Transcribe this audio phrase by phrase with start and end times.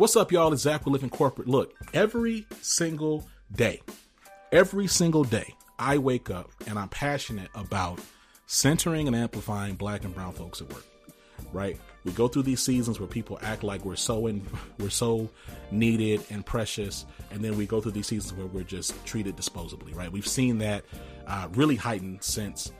[0.00, 0.50] What's up, y'all?
[0.54, 1.46] It's Zach with Living Corporate.
[1.46, 3.82] Look, every single day,
[4.50, 8.00] every single day, I wake up and I'm passionate about
[8.46, 10.86] centering and amplifying black and brown folks at work.
[11.52, 11.78] Right?
[12.04, 14.40] We go through these seasons where people act like we're so in,
[14.78, 15.28] we're so
[15.70, 19.94] needed and precious, and then we go through these seasons where we're just treated disposably.
[19.94, 20.10] Right?
[20.10, 20.82] We've seen that
[21.26, 22.72] uh, really heightened since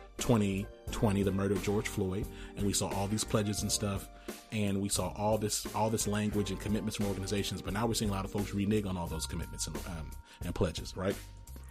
[0.90, 2.26] 2020, the murder of George Floyd,
[2.56, 4.08] and we saw all these pledges and stuff
[4.52, 7.62] and we saw all this all this language and commitments from organizations.
[7.62, 10.10] But now we're seeing a lot of folks renege on all those commitments and, um,
[10.44, 10.96] and pledges.
[10.96, 11.14] Right?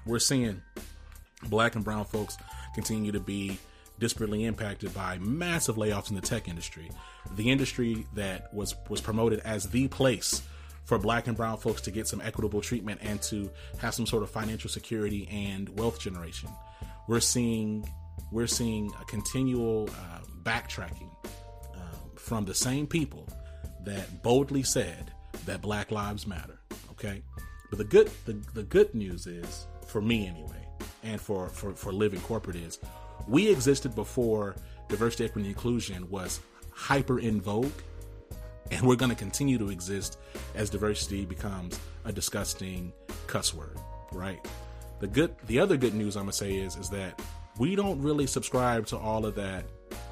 [0.05, 0.61] We're seeing
[1.49, 2.37] black and brown folks
[2.73, 3.59] continue to be
[3.99, 6.89] disparately impacted by massive layoffs in the tech industry,
[7.35, 10.41] the industry that was was promoted as the place
[10.85, 14.23] for black and brown folks to get some equitable treatment and to have some sort
[14.23, 16.49] of financial security and wealth generation.
[17.07, 17.87] We're seeing
[18.31, 21.09] we're seeing a continual uh, backtracking
[22.29, 23.27] from the same people
[23.83, 25.11] that boldly said
[25.45, 26.59] that Black Lives Matter.
[26.91, 27.23] Okay,
[27.69, 30.67] but the good the, the good news is for me anyway,
[31.03, 32.77] and for for for living corporate is
[33.27, 34.55] we existed before
[34.89, 36.39] diversity, equity, and inclusion was
[36.71, 37.71] hyper in vogue,
[38.69, 40.19] and we're going to continue to exist
[40.55, 42.93] as diversity becomes a disgusting
[43.27, 43.77] cuss word,
[44.11, 44.45] right?
[44.99, 47.19] The good, the other good news I'm gonna say is is that
[47.59, 49.65] we don't really subscribe to all of that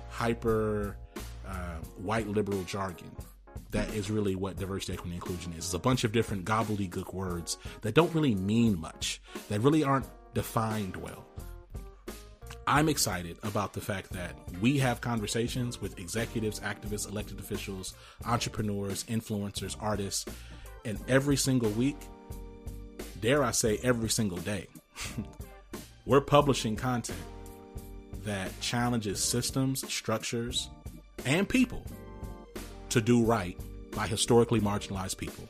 [0.09, 0.97] hyper
[1.47, 3.09] uh, white liberal jargon.
[3.71, 5.59] That is really what diversity, equity, and inclusion is.
[5.59, 10.05] It's a bunch of different gobbledygook words that don't really mean much, that really aren't
[10.33, 11.25] defined well.
[12.67, 17.93] I'm excited about the fact that we have conversations with executives, activists, elected officials,
[18.25, 20.25] entrepreneurs, influencers, artists,
[20.83, 21.97] and every single week,
[23.21, 24.67] dare I say, every single day,
[26.05, 27.17] we're publishing content
[28.27, 30.69] that challenges systems, structures,
[31.25, 31.85] and people
[32.89, 33.57] to do right
[33.91, 35.47] by historically marginalized people.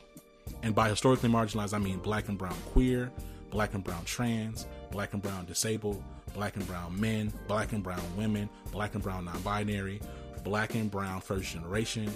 [0.62, 3.10] And by historically marginalized, I mean black and brown queer,
[3.50, 6.02] black and brown trans, black and brown disabled,
[6.34, 10.00] black and brown men, black and brown women, black and brown non binary,
[10.44, 12.08] black and brown first generation,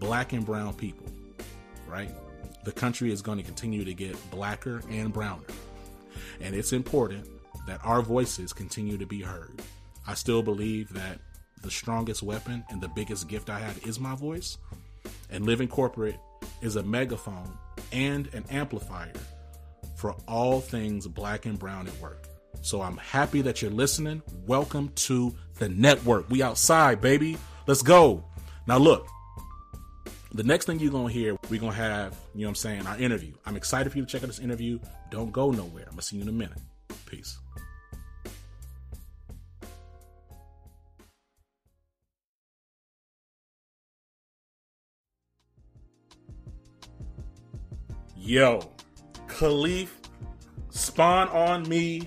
[0.00, 1.06] black and brown people,
[1.86, 2.10] right?
[2.64, 5.46] The country is going to continue to get blacker and browner.
[6.40, 7.24] And it's important
[7.68, 9.60] that our voices continue to be heard.
[10.06, 11.18] I still believe that
[11.62, 14.56] the strongest weapon and the biggest gift I have is my voice.
[15.30, 16.18] And Living Corporate
[16.62, 17.56] is a megaphone
[17.92, 19.12] and an amplifier
[19.96, 22.28] for all things black and brown at work.
[22.62, 24.22] So I'm happy that you're listening.
[24.46, 26.30] Welcome to the network.
[26.30, 27.36] We outside, baby.
[27.66, 28.24] Let's go.
[28.66, 29.06] Now look,
[30.32, 32.98] the next thing you're gonna hear, we're gonna have, you know what I'm saying, our
[32.98, 33.32] interview.
[33.44, 34.78] I'm excited for you to check out this interview.
[35.10, 35.84] Don't go nowhere.
[35.84, 36.58] I'm gonna see you in a minute.
[37.08, 37.38] Peace.
[48.14, 48.60] Yo,
[49.26, 49.88] Kahlief,
[50.68, 52.06] spawn on me,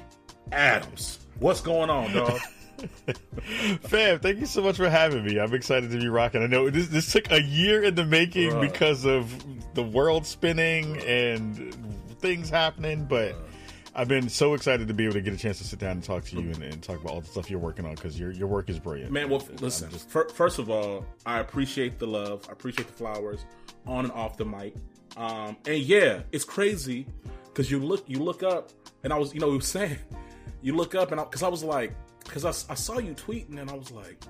[0.51, 1.17] Adams.
[1.40, 2.40] What's going on, dog?
[3.81, 5.40] Fam, thank you so much for having me.
[5.40, 6.44] I'm excited to be rocking.
[6.44, 8.61] I know this, this took a year in the making Bruh.
[8.72, 9.34] because of
[9.73, 11.35] the world spinning Bruh.
[11.35, 11.75] and
[12.19, 13.50] things happening, but Bruh.
[13.94, 16.03] I've been so excited to be able to get a chance to sit down and
[16.03, 18.31] talk to you and, and talk about all the stuff you're working on because your
[18.31, 19.12] your work is brilliant.
[19.12, 19.91] Man, well, listen.
[19.91, 20.09] Just...
[20.09, 22.46] First of all, I appreciate the love.
[22.47, 23.46] I appreciate the flowers
[23.85, 24.75] on and off the mic.
[25.18, 27.06] Um, and yeah, it's crazy
[27.47, 28.72] because you look you look up,
[29.03, 29.97] and I was you know we were saying
[30.62, 33.59] you look up, and because I, I, was like because I, I saw you tweeting,
[33.59, 34.23] and I was like,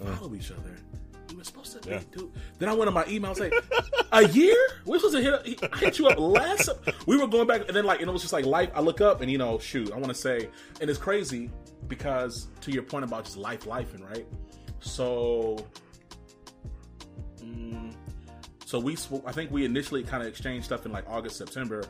[0.00, 0.16] we uh.
[0.16, 0.76] follow uh, each other.
[1.54, 2.00] Were supposed to yeah.
[2.10, 2.32] dude.
[2.58, 3.50] Then I went on my email and say,
[4.12, 4.56] a year?
[4.84, 5.72] We supposed to hit.
[5.72, 6.70] I hit you up last.
[7.06, 8.70] We were going back, and then like, and it was just like life.
[8.74, 10.48] I look up, and you know, shoot, I want to say,
[10.80, 11.50] and it's crazy
[11.88, 14.26] because to your point about just life, life, and right.
[14.80, 15.56] So,
[17.40, 17.94] mm,
[18.64, 21.84] so we, I think we initially kind of exchanged stuff in like August, September,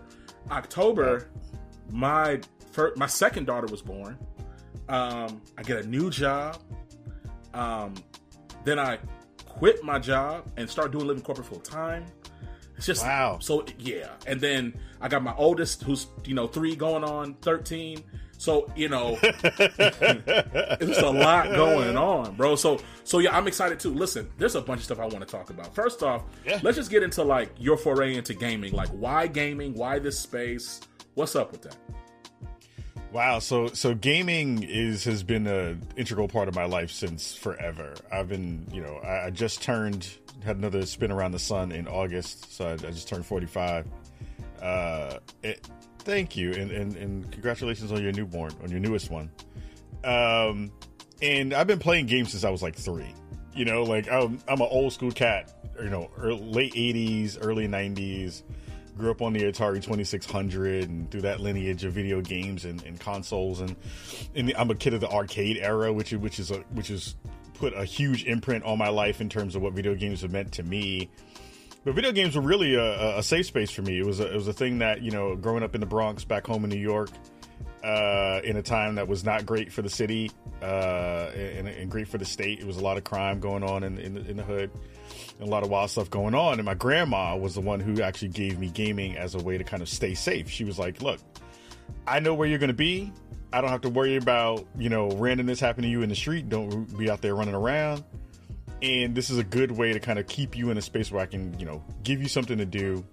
[0.50, 1.28] October.
[1.90, 2.40] My
[2.72, 4.18] first, my second daughter was born.
[4.88, 6.58] Um, I get a new job.
[7.54, 7.94] Um,
[8.64, 8.98] then I
[9.58, 12.06] quit my job and start doing living corporate full time.
[12.76, 13.38] It's just wow.
[13.40, 18.04] So yeah, and then I got my oldest, who's you know three going on thirteen.
[18.38, 22.54] So you know, it's a lot going on, bro.
[22.56, 23.94] So so yeah, I'm excited too.
[23.94, 25.74] Listen, there's a bunch of stuff I want to talk about.
[25.74, 26.60] First off, yeah.
[26.62, 28.74] let's just get into like your foray into gaming.
[28.74, 29.72] Like, why gaming?
[29.72, 30.80] Why this space?
[31.14, 31.76] What's up with that?
[33.16, 37.94] Wow, so so gaming is has been an integral part of my life since forever.
[38.12, 40.06] I've been, you know, I, I just turned
[40.44, 43.86] had another spin around the sun in August, so I, I just turned forty five.
[44.60, 45.66] Uh, it,
[46.00, 49.30] Thank you, and, and, and congratulations on your newborn, on your newest one.
[50.04, 50.70] Um,
[51.22, 53.14] and I've been playing games since I was like three.
[53.54, 55.54] You know, like I'm, I'm an old school cat.
[55.82, 58.42] You know, early, late '80s, early '90s.
[58.96, 62.98] Grew up on the Atari 2600 and through that lineage of video games and, and
[62.98, 63.76] consoles, and,
[64.56, 67.14] I'm a kid of the arcade era, which which is a, which is
[67.54, 70.52] put a huge imprint on my life in terms of what video games have meant
[70.52, 71.10] to me.
[71.84, 73.98] But video games were really a, a safe space for me.
[73.98, 76.24] It was a, it was a thing that you know, growing up in the Bronx,
[76.24, 77.10] back home in New York,
[77.84, 80.30] uh, in a time that was not great for the city
[80.62, 82.58] uh, and, and, great for the state.
[82.58, 84.70] It was a lot of crime going on in, in, in the hood
[85.40, 86.54] a lot of wild stuff going on.
[86.54, 89.64] And my grandma was the one who actually gave me gaming as a way to
[89.64, 90.48] kind of stay safe.
[90.50, 91.20] She was like, "Look,
[92.06, 93.12] I know where you're going to be.
[93.52, 96.48] I don't have to worry about you know randomness happening to you in the street.
[96.48, 98.04] Don't be out there running around."
[98.82, 101.22] And this is a good way to kind of keep you in a space where
[101.22, 103.06] I can, you know, give you something to do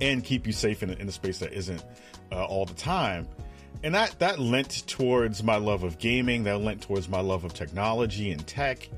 [0.00, 1.84] and keep you safe in a, in a space that isn't
[2.32, 3.28] uh, all the time
[3.82, 7.54] and that that lent towards my love of gaming that lent towards my love of
[7.54, 8.88] technology and tech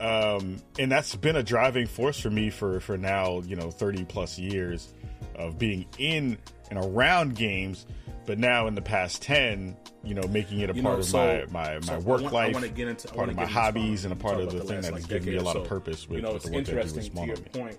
[0.00, 4.04] um, and that's been a driving force for me for for now you know 30
[4.06, 4.92] plus years
[5.36, 6.38] of being in
[6.70, 7.86] and around games
[8.26, 11.04] but now in the past 10 you know making it a you part know, of
[11.04, 14.40] so, my my, so work want, life into, part of my hobbies and a part
[14.40, 16.32] of the thing that has given me a lot so, of purpose with, you know,
[16.32, 17.78] with the work interesting I do with to your point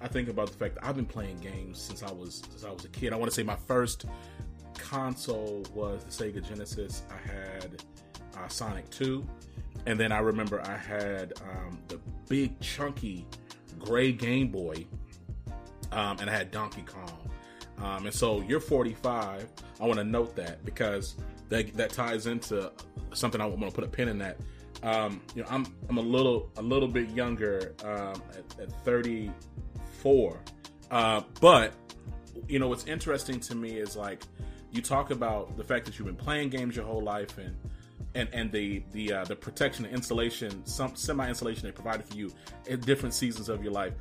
[0.00, 2.70] I think about the fact that I've been playing games since I was since I
[2.70, 3.12] was a kid.
[3.12, 4.06] I want to say my first
[4.74, 7.02] console was the Sega Genesis.
[7.10, 7.82] I had
[8.36, 9.26] uh, Sonic 2.
[9.86, 11.98] And then I remember I had um, the
[12.28, 13.26] big, chunky
[13.78, 14.86] gray Game Boy.
[15.90, 17.30] Um, and I had Donkey Kong.
[17.78, 19.48] Um, and so you're 45.
[19.80, 21.16] I want to note that because
[21.48, 22.70] that, that ties into
[23.14, 24.36] something I want to put a pin in that.
[24.82, 30.40] Um, you know, I'm I'm a little a little bit younger um, at, at 34,
[30.90, 31.72] uh, but
[32.46, 34.22] you know what's interesting to me is like
[34.70, 37.56] you talk about the fact that you've been playing games your whole life and
[38.18, 42.16] and and the the uh, the protection and insulation some semi insulation they provided for
[42.16, 42.30] you
[42.68, 43.94] at different seasons of your life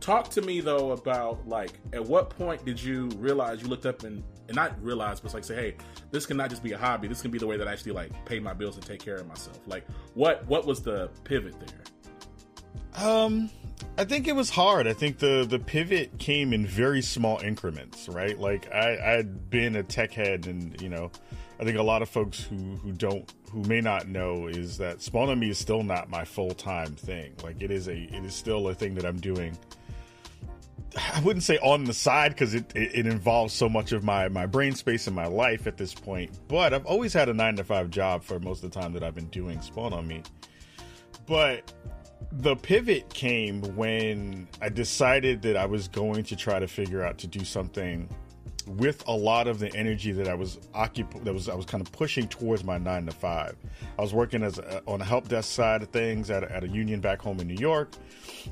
[0.00, 4.04] talk to me though about like at what point did you realize you looked up
[4.04, 5.76] and and not realize but like say hey
[6.10, 8.12] this cannot just be a hobby this can be the way that i actually like
[8.26, 13.06] pay my bills and take care of myself like what what was the pivot there
[13.06, 13.50] um
[13.96, 14.86] I think it was hard.
[14.86, 18.38] I think the the pivot came in very small increments, right?
[18.38, 21.10] Like I I'd been a tech head, and you know,
[21.60, 25.00] I think a lot of folks who who don't who may not know is that
[25.00, 27.32] Spawn on Me is still not my full time thing.
[27.42, 29.56] Like it is a it is still a thing that I'm doing.
[30.96, 34.28] I wouldn't say on the side because it, it, it involves so much of my
[34.28, 36.38] my brain space in my life at this point.
[36.48, 39.02] But I've always had a nine to five job for most of the time that
[39.02, 40.22] I've been doing Spawn on Me.
[41.26, 41.72] But
[42.32, 47.18] the pivot came when I decided that I was going to try to figure out
[47.18, 48.08] to do something
[48.66, 51.80] with a lot of the energy that I was occup- that was I was kind
[51.80, 53.56] of pushing towards my nine to five.
[53.98, 56.64] I was working as a, on the help desk side of things at a, at
[56.64, 57.92] a union back home in New York,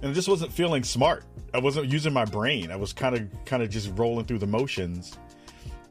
[0.01, 1.25] and I just wasn't feeling smart.
[1.55, 2.71] I wasn't using my brain.
[2.71, 5.19] I was kind of kind of just rolling through the motions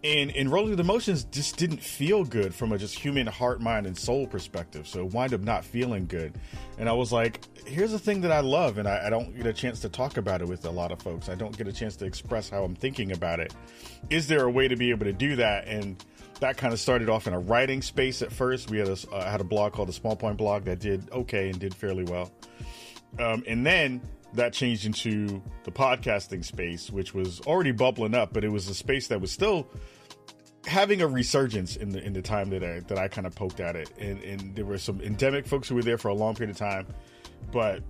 [0.03, 3.85] and and rolling the motions just didn't feel good from a just human heart mind
[3.85, 4.87] and soul perspective.
[4.87, 6.33] So it wound up not feeling good.
[6.77, 9.45] And i was like here's a thing that i love and I, I, don't get
[9.45, 11.29] a chance to talk about it with a lot of folks.
[11.29, 13.53] I don't get a chance to express how i'm thinking about it.
[14.09, 15.67] Is there a way to be able to do that?
[15.67, 16.03] And
[16.39, 18.71] that kind of started off in a writing space at first.
[18.71, 21.49] We had a uh, had a blog called the small point blog that did okay
[21.49, 22.31] and did fairly well.
[23.19, 24.01] Um, and then
[24.33, 28.73] that changed into the podcasting space, which was already bubbling up, but it was a
[28.73, 29.67] space that was still
[30.65, 33.59] having a resurgence in the in the time that I that I kind of poked
[33.59, 33.91] at it.
[33.99, 36.57] And and there were some endemic folks who were there for a long period of
[36.57, 36.87] time,
[37.51, 37.83] but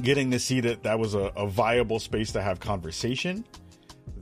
[0.00, 3.44] getting to see that that was a, a viable space to have conversation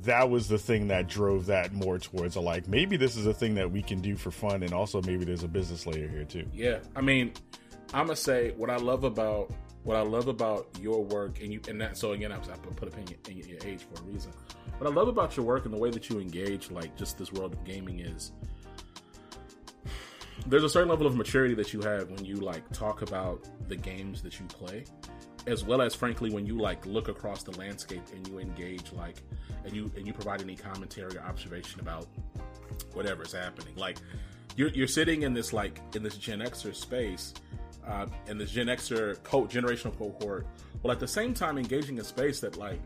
[0.07, 3.35] that was the thing that drove that more towards a like maybe this is a
[3.35, 6.25] thing that we can do for fun and also maybe there's a business layer here
[6.25, 7.33] too yeah i mean
[7.93, 9.53] i'm gonna say what i love about
[9.87, 12.89] what I love about your work, and you, and that, so again, I, I put
[12.89, 14.33] a pin in your, age for a reason.
[14.79, 17.33] What I love about your work and the way that you engage, like just this
[17.33, 18.33] world of gaming, is
[20.49, 23.77] there's a certain level of maturity that you have when you like talk about the
[23.77, 24.83] games that you play,
[25.47, 29.23] as well as frankly when you like look across the landscape and you engage, like,
[29.65, 32.09] and you and you provide any commentary or observation about
[32.93, 33.77] whatever is happening.
[33.77, 33.99] Like,
[34.57, 37.35] you're you're sitting in this like in this Gen Xer space
[37.87, 40.47] uh, and this Gen Xer co- generational cohort,
[40.83, 42.81] while at the same time engaging a space that like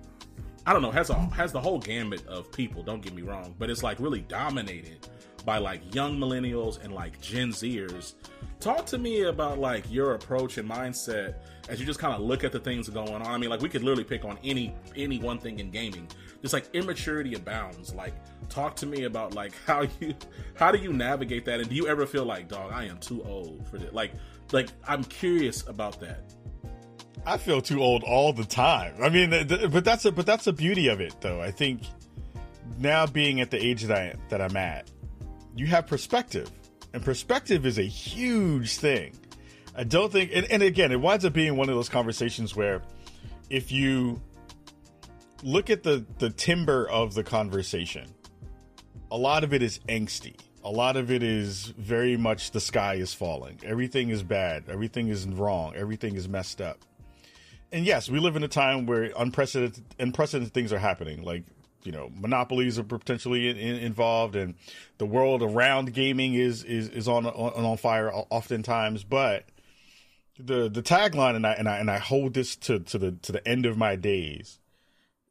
[0.67, 2.83] I don't know has a has the whole gamut of people.
[2.83, 5.07] Don't get me wrong, but it's like really dominated
[5.45, 8.15] by like young millennials and like Gen Zers.
[8.61, 11.37] Talk to me about like your approach and mindset
[11.69, 13.23] as you just kind of look at the things going on.
[13.23, 16.09] I mean, like we could literally pick on any any one thing in gaming.
[16.43, 17.95] Just like immaturity abounds.
[17.95, 18.15] Like,
[18.49, 20.15] talk to me about like how you
[20.55, 23.23] how do you navigate that, and do you ever feel like, dog, I am too
[23.25, 23.93] old for this?
[23.93, 24.13] Like,
[24.53, 26.35] like I'm curious about that.
[27.27, 28.95] I feel too old all the time.
[29.03, 29.31] I mean,
[29.71, 31.41] but that's a but that's the beauty of it, though.
[31.41, 31.83] I think
[32.79, 34.91] now being at the age that I that I'm at,
[35.55, 36.51] you have perspective,
[36.93, 39.13] and perspective is a huge thing.
[39.77, 42.83] I don't think, and, and again, it winds up being one of those conversations where
[43.51, 44.21] if you
[45.43, 48.07] look at the the timber of the conversation,
[49.11, 50.37] a lot of it is angsty.
[50.63, 53.59] A lot of it is very much the sky is falling.
[53.65, 54.65] Everything is bad.
[54.69, 55.75] Everything is wrong.
[55.75, 56.79] Everything is messed up.
[57.73, 61.23] And yes, we live in a time where unprecedented unprecedented things are happening.
[61.23, 61.45] Like
[61.83, 64.55] you know, monopolies are potentially in, in, involved, and
[64.99, 69.05] the world around gaming is is is on on, on fire oftentimes.
[69.05, 69.45] But
[70.39, 73.33] the the tagline, and I and I and I hold this to to the to
[73.33, 74.59] the end of my days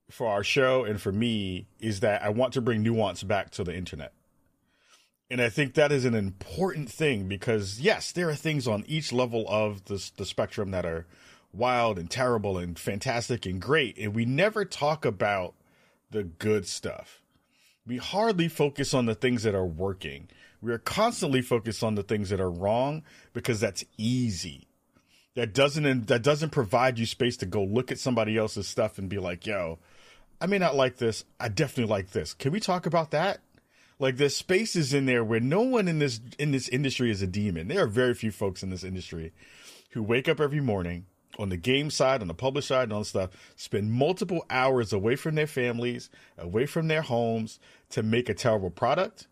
[0.09, 3.63] for our show and for me is that I want to bring nuance back to
[3.63, 4.13] the internet.
[5.31, 9.13] And I think that is an important thing because yes, there are things on each
[9.13, 11.05] level of the the spectrum that are
[11.53, 15.53] wild and terrible and fantastic and great, and we never talk about
[16.09, 17.21] the good stuff.
[17.85, 20.29] We hardly focus on the things that are working.
[20.61, 24.67] We are constantly focused on the things that are wrong because that's easy.
[25.35, 29.07] That doesn't that doesn't provide you space to go look at somebody else's stuff and
[29.07, 29.77] be like, "Yo,
[30.41, 31.23] I may not like this.
[31.39, 32.33] I definitely like this.
[32.33, 33.41] Can we talk about that?"
[33.99, 37.27] Like there's spaces in there where no one in this in this industry is a
[37.27, 37.67] demon.
[37.67, 39.33] There are very few folks in this industry
[39.91, 41.05] who wake up every morning
[41.37, 44.93] on the game side, on the publish side, and all this stuff, spend multiple hours
[44.93, 49.27] away from their families, away from their homes to make a terrible product,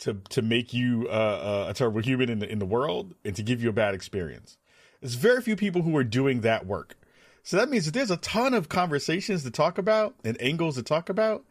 [0.00, 3.34] to to make you uh, uh, a terrible human in the in the world, and
[3.36, 4.58] to give you a bad experience.
[5.00, 6.96] There's very few people who are doing that work.
[7.42, 10.82] So that means that there's a ton of conversations to talk about and angles to
[10.82, 11.46] talk about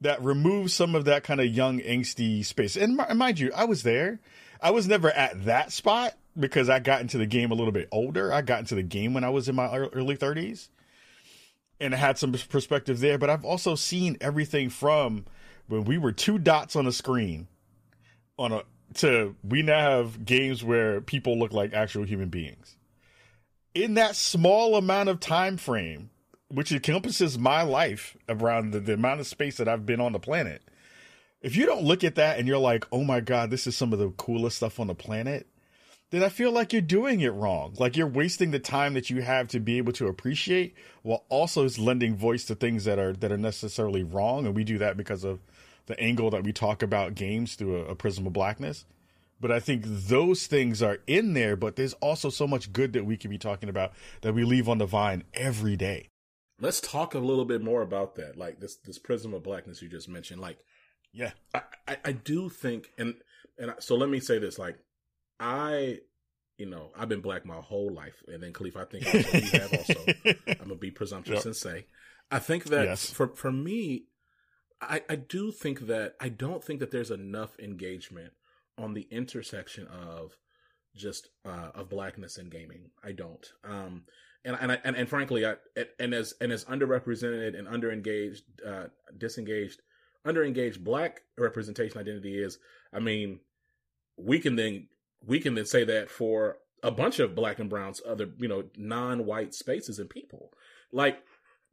[0.00, 2.76] that removes some of that kind of young angsty space.
[2.76, 4.20] And mind you, I was there.
[4.62, 7.88] I was never at that spot, because I got into the game a little bit
[7.90, 8.32] older.
[8.32, 10.68] I got into the game when I was in my early 30s
[11.80, 13.18] and I had some perspective there.
[13.18, 15.26] But I've also seen everything from
[15.66, 17.48] when we were two dots on a screen
[18.38, 18.62] on a
[18.94, 22.76] to we now have games where people look like actual human beings.
[23.74, 26.10] In that small amount of time frame,
[26.50, 30.18] which encompasses my life around the, the amount of space that I've been on the
[30.18, 30.62] planet,
[31.40, 33.92] if you don't look at that and you're like, oh my God, this is some
[33.92, 35.46] of the coolest stuff on the planet,
[36.10, 37.74] then I feel like you're doing it wrong.
[37.78, 41.68] Like you're wasting the time that you have to be able to appreciate while also
[41.78, 44.44] lending voice to things that are that are necessarily wrong.
[44.44, 45.38] And we do that because of
[45.86, 48.84] the angle that we talk about games through a, a prism of blackness.
[49.40, 53.06] But I think those things are in there, but there's also so much good that
[53.06, 56.09] we can be talking about that we leave on the vine every day.
[56.60, 58.36] Let's talk a little bit more about that.
[58.36, 60.40] Like this this prism of blackness you just mentioned.
[60.40, 60.58] Like
[61.12, 61.32] yeah.
[61.54, 63.14] I, I, I do think and
[63.58, 64.78] and so let me say this, like
[65.38, 65.98] I,
[66.58, 69.60] you know, I've been black my whole life, and then Kahlief, I think also you
[69.60, 70.04] have also.
[70.48, 71.46] I'm gonna be presumptuous yep.
[71.46, 71.86] and say,
[72.30, 73.10] I think that yes.
[73.10, 74.04] for for me,
[74.80, 78.32] I I do think that I don't think that there's enough engagement
[78.78, 80.36] on the intersection of
[80.94, 82.90] just uh, of blackness and gaming.
[83.02, 83.46] I don't.
[83.64, 84.04] Um,
[84.44, 85.56] and and I, and, and frankly, I
[85.98, 89.82] and as and as underrepresented and underengaged, uh, disengaged,
[90.26, 92.58] underengaged black representation identity is,
[92.92, 93.40] I mean,
[94.16, 94.88] we can then
[95.26, 98.64] we can then say that for a bunch of black and browns, other, you know,
[98.76, 100.50] non-white spaces and people.
[100.92, 101.22] Like,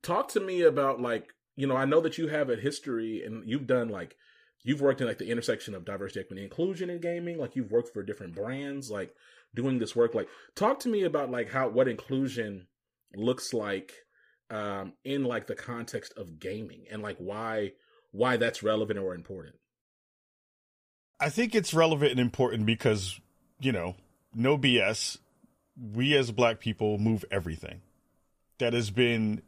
[0.03, 3.47] talk to me about like, you know, I know that you have a history and
[3.49, 4.17] you've done like,
[4.63, 7.37] you've worked in like the intersection of diversity, equity, inclusion in gaming.
[7.37, 9.15] Like, you've worked for different brands, like
[9.55, 10.13] doing this work.
[10.13, 12.67] Like, talk to me about like how what inclusion
[13.15, 13.93] looks like
[14.49, 17.71] um in like the context of gaming and like why
[18.11, 19.55] why that's relevant or important.
[21.19, 23.19] I think it's relevant and important because
[23.59, 23.95] you know,
[24.33, 25.17] no BS.
[25.93, 27.81] We as black people move everything.
[28.59, 29.43] That has been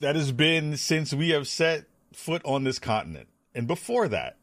[0.00, 3.28] that has been since we have set foot on this continent.
[3.54, 4.36] And before that,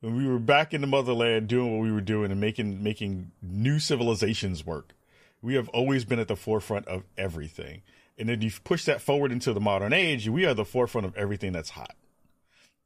[0.00, 3.32] when we were back in the motherland doing what we were doing and making making
[3.42, 4.94] new civilizations work,
[5.42, 7.82] we have always been at the forefront of everything.
[8.18, 11.16] And then you push that forward into the modern age, we are the forefront of
[11.16, 11.96] everything that's hot.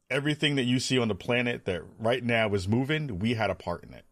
[0.09, 3.55] Everything that you see on the planet that right now is moving, we had a
[3.55, 4.05] part in it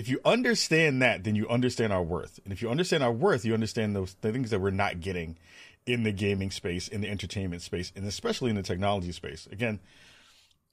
[0.00, 2.40] if you understand that, then you understand our worth.
[2.44, 5.36] And if you understand our worth, you understand those things that we're not getting
[5.84, 9.46] in the gaming space, in the entertainment space, and especially in the technology space.
[9.52, 9.78] Again,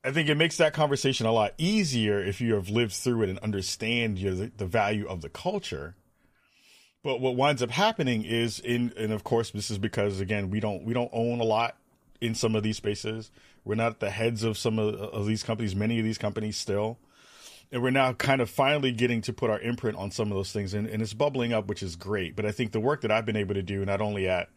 [0.04, 3.30] I think it makes that conversation a lot easier if you have lived through it
[3.30, 5.96] and understand you know, the, the value of the culture.
[7.04, 10.60] But what winds up happening is in, and of course, this is because again, we
[10.60, 11.78] don't we don't own a lot
[12.22, 13.32] in some of these spaces.
[13.64, 15.76] We're not the heads of some of, of these companies.
[15.76, 16.98] Many of these companies still
[17.72, 20.52] and we're now kind of finally getting to put our imprint on some of those
[20.52, 22.36] things, and, and it's bubbling up, which is great.
[22.36, 24.50] But I think the work that I've been able to do, not only at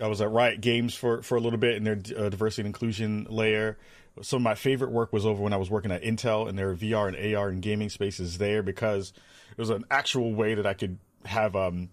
[0.00, 2.66] I was at Riot Games for for a little bit in their uh, diversity and
[2.68, 3.78] inclusion layer.
[4.22, 6.74] Some of my favorite work was over when I was working at Intel and their
[6.74, 9.12] VR and AR and gaming spaces there because
[9.50, 11.90] it was an actual way that I could have um,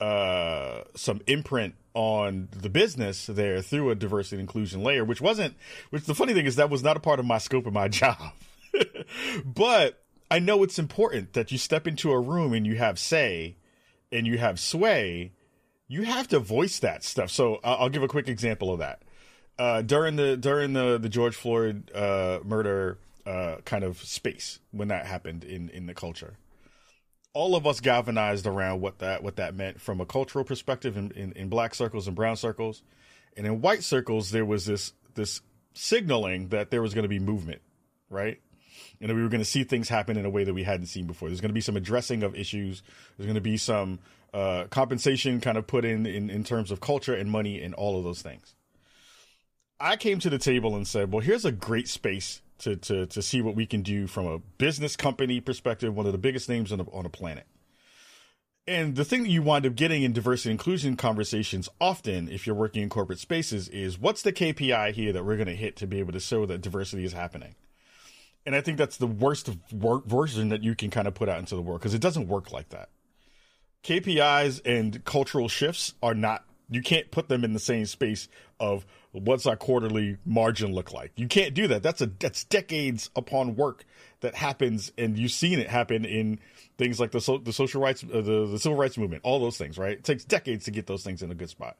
[0.00, 5.54] uh, some imprint on the business there through a diversity and inclusion layer, which wasn't.
[5.90, 7.88] Which the funny thing is that was not a part of my scope of my
[7.88, 8.32] job,
[9.44, 13.56] but I know it's important that you step into a room and you have say
[14.12, 15.32] and you have sway.
[15.88, 17.30] You have to voice that stuff.
[17.30, 19.02] So I'll, I'll give a quick example of that.
[19.58, 24.88] Uh, during the during the the George Floyd uh, murder uh, kind of space when
[24.88, 26.36] that happened in in the culture.
[27.34, 31.10] All of us galvanized around what that what that meant from a cultural perspective in,
[31.12, 32.82] in, in, black circles and brown circles.
[33.36, 35.40] And in white circles there was this this
[35.74, 37.60] signaling that there was going to be movement
[38.10, 38.40] right?
[39.00, 41.06] And we were going to see things happen in a way that we hadn't seen
[41.06, 41.28] before.
[41.28, 42.82] There's going to be some addressing of issues.
[43.16, 44.00] There's going to be some
[44.34, 47.98] uh, compensation kind of put in, in in terms of culture and money and all
[47.98, 48.54] of those things
[49.80, 53.22] i came to the table and said well here's a great space to to to
[53.22, 56.72] see what we can do from a business company perspective, one of the biggest names
[56.72, 57.46] on the on the planet.
[58.66, 62.54] And the thing that you wind up getting in diversity inclusion conversations often, if you're
[62.54, 65.86] working in corporate spaces, is what's the KPI here that we're going to hit to
[65.86, 67.54] be able to show that diversity is happening?
[68.44, 71.54] And I think that's the worst version that you can kind of put out into
[71.54, 72.90] the world because it doesn't work like that.
[73.84, 78.28] KPIs and cultural shifts are not, you can't put them in the same space
[78.60, 81.12] of what's our quarterly margin look like?
[81.16, 81.82] You can't do that.
[81.82, 83.84] That's a that's decades upon work
[84.20, 86.40] that happens, and you've seen it happen in
[86.76, 89.56] things like the so, the social rights, uh, the the civil rights movement, all those
[89.56, 89.78] things.
[89.78, 89.92] Right?
[89.92, 91.76] It takes decades to get those things in a good spot.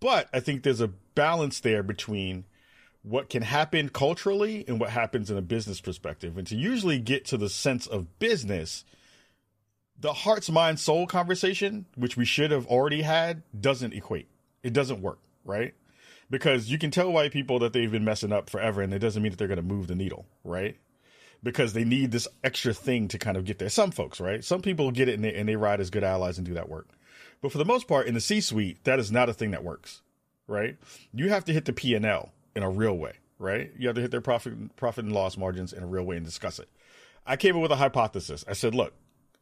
[0.00, 2.44] But I think there's a balance there between
[3.02, 6.38] what can happen culturally and what happens in a business perspective.
[6.38, 8.84] And to usually get to the sense of business,
[9.98, 14.28] the hearts, mind, soul conversation, which we should have already had, doesn't equate.
[14.62, 15.74] It doesn't work, right?
[16.32, 19.22] Because you can tell white people that they've been messing up forever and it doesn't
[19.22, 20.78] mean that they're going to move the needle, right?
[21.42, 23.68] Because they need this extra thing to kind of get there.
[23.68, 24.42] Some folks, right?
[24.42, 26.70] Some people get it and they, and they ride as good allies and do that
[26.70, 26.88] work.
[27.42, 29.62] But for the most part, in the C suite, that is not a thing that
[29.62, 30.00] works,
[30.46, 30.78] right?
[31.12, 33.70] You have to hit the P and L in a real way, right?
[33.78, 36.24] You have to hit their profit profit and loss margins in a real way and
[36.24, 36.70] discuss it.
[37.26, 38.42] I came up with a hypothesis.
[38.48, 38.94] I said, look,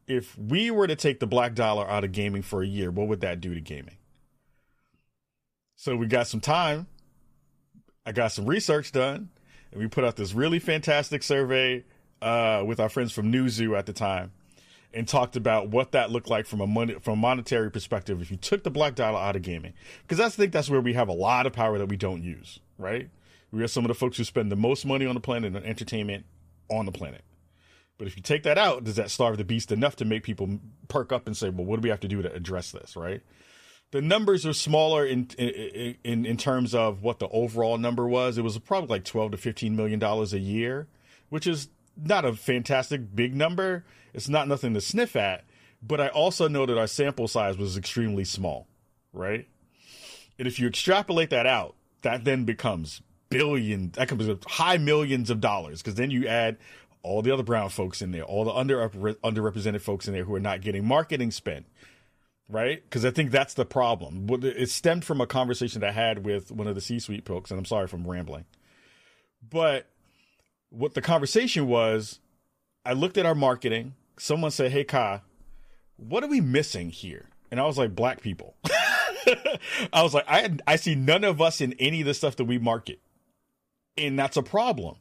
[0.09, 3.07] if we were to take the black dollar out of gaming for a year, what
[3.07, 3.95] would that do to gaming?
[5.81, 6.89] So we got some time.
[8.05, 9.31] I got some research done,
[9.73, 11.87] and we put out this really fantastic survey
[12.21, 14.33] uh, with our friends from Newzoo at the time,
[14.93, 18.37] and talked about what that looked like from a from a monetary perspective if you
[18.37, 19.73] took the black dollar out of gaming.
[20.03, 22.59] Because I think that's where we have a lot of power that we don't use.
[22.77, 23.09] Right?
[23.51, 25.65] We are some of the folks who spend the most money on the planet on
[25.65, 26.27] entertainment
[26.69, 27.25] on the planet.
[27.97, 30.59] But if you take that out, does that starve the beast enough to make people
[30.89, 33.23] perk up and say, "Well, what do we have to do to address this?" Right?
[33.93, 38.39] The numbers are smaller in, in in in terms of what the overall number was.
[38.39, 40.87] It was probably like twelve to fifteen million dollars a year,
[41.29, 43.85] which is not a fantastic big number.
[44.15, 45.45] It's not nothing to sniff at,
[45.83, 48.67] but I also know that our sample size was extremely small,
[49.13, 49.47] right?
[50.39, 55.41] And if you extrapolate that out, that then becomes billion, that becomes high millions of
[55.41, 56.57] dollars because then you add
[57.03, 60.35] all the other brown folks in there, all the under underrepresented folks in there who
[60.35, 61.67] are not getting marketing spent
[62.51, 62.83] right?
[62.83, 64.27] Because I think that's the problem.
[64.43, 67.59] It stemmed from a conversation that I had with one of the C-suite folks, and
[67.59, 68.45] I'm sorry if I'm rambling.
[69.49, 69.87] But
[70.71, 72.19] what the conversation was,
[72.85, 73.95] I looked at our marketing.
[74.19, 75.23] Someone said, "Hey, Ka,
[75.97, 78.57] what are we missing here?" And I was like, "Black people."
[79.93, 82.45] I was like, I I see none of us in any of the stuff that
[82.45, 83.01] we market,
[83.97, 84.97] and that's a problem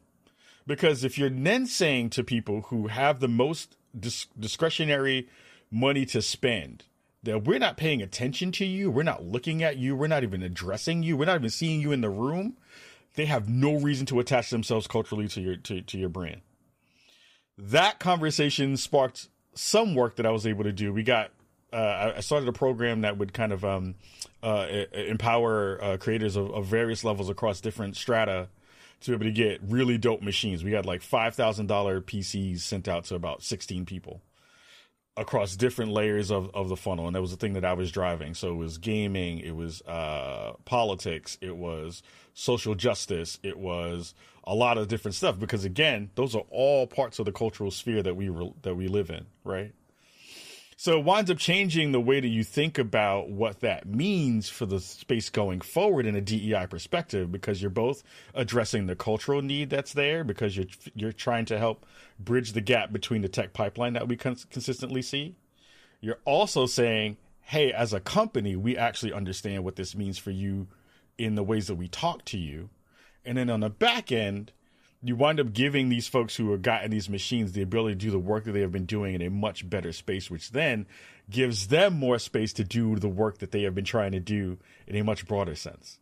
[0.66, 5.28] because if you're then saying to people who have the most dis- discretionary
[5.70, 6.84] money to spend
[7.22, 10.42] that we're not paying attention to you, we're not looking at you, we're not even
[10.42, 12.56] addressing you, we're not even seeing you in the room,
[13.14, 16.40] they have no reason to attach themselves culturally to your to, to your brand.
[17.58, 20.92] That conversation sparked some work that I was able to do.
[20.92, 21.30] We got
[21.72, 23.94] uh, I started a program that would kind of um,
[24.42, 28.48] uh, empower uh, creators of, of, various levels across different strata
[29.02, 30.64] to be able to get really dope machines.
[30.64, 34.20] We had like five thousand dollar PCs sent out to about sixteen people
[35.20, 37.92] across different layers of, of the funnel and that was the thing that i was
[37.92, 38.34] driving.
[38.34, 42.02] So it was gaming it was uh, politics it was
[42.34, 47.18] social justice it was a lot of different stuff because again those are all parts
[47.18, 49.74] of the cultural sphere that we re- that we live in right
[50.80, 54.64] So it winds up changing the way that you think about what that means for
[54.64, 58.02] the space going forward in a DEI perspective, because you're both
[58.34, 61.84] addressing the cultural need that's there, because you're you're trying to help
[62.18, 65.36] bridge the gap between the tech pipeline that we cons- consistently see.
[66.00, 70.66] You're also saying, hey, as a company, we actually understand what this means for you
[71.18, 72.70] in the ways that we talk to you,
[73.22, 74.50] and then on the back end
[75.02, 78.10] you wind up giving these folks who have gotten these machines the ability to do
[78.10, 80.86] the work that they have been doing in a much better space, which then
[81.30, 84.58] gives them more space to do the work that they have been trying to do
[84.86, 85.98] in a much broader sense.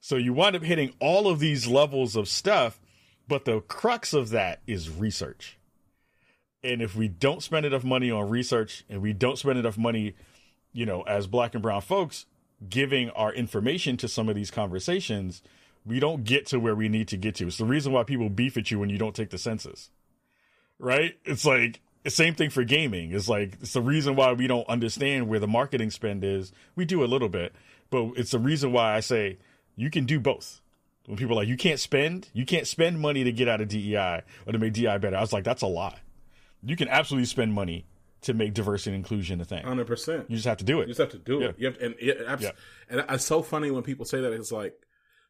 [0.00, 2.78] So you wind up hitting all of these levels of stuff,
[3.26, 5.58] but the crux of that is research.
[6.62, 10.14] And if we don't spend enough money on research and we don't spend enough money,
[10.72, 12.26] you know, as black and brown folks,
[12.68, 15.42] giving our information to some of these conversations,
[15.86, 17.46] we don't get to where we need to get to.
[17.46, 19.90] It's the reason why people beef at you when you don't take the census.
[20.78, 21.16] Right?
[21.24, 23.12] It's like same thing for gaming.
[23.12, 26.52] It's like it's the reason why we don't understand where the marketing spend is.
[26.76, 27.54] We do a little bit,
[27.90, 29.38] but it's the reason why I say
[29.76, 30.60] you can do both.
[31.06, 33.68] When people are like, you can't spend, you can't spend money to get out of
[33.68, 35.16] DEI or to make DEI better.
[35.16, 35.98] I was like, that's a lie.
[36.64, 37.86] You can absolutely spend money
[38.22, 39.64] to make diversity and inclusion a thing.
[39.64, 40.28] Hundred percent.
[40.28, 40.88] You just have to do it.
[40.88, 41.48] You just have to do Yeah.
[41.50, 41.54] it.
[41.58, 42.50] You have to, and it, abs- Yeah.
[42.90, 44.32] and it's so funny when people say that.
[44.32, 44.74] It's like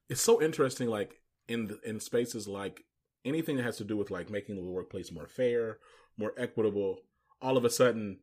[0.08, 0.88] it's so interesting.
[0.88, 2.84] Like in the, in spaces like
[3.24, 5.78] anything that has to do with like making the workplace more fair,
[6.16, 6.98] more equitable.
[7.42, 8.20] All of a sudden,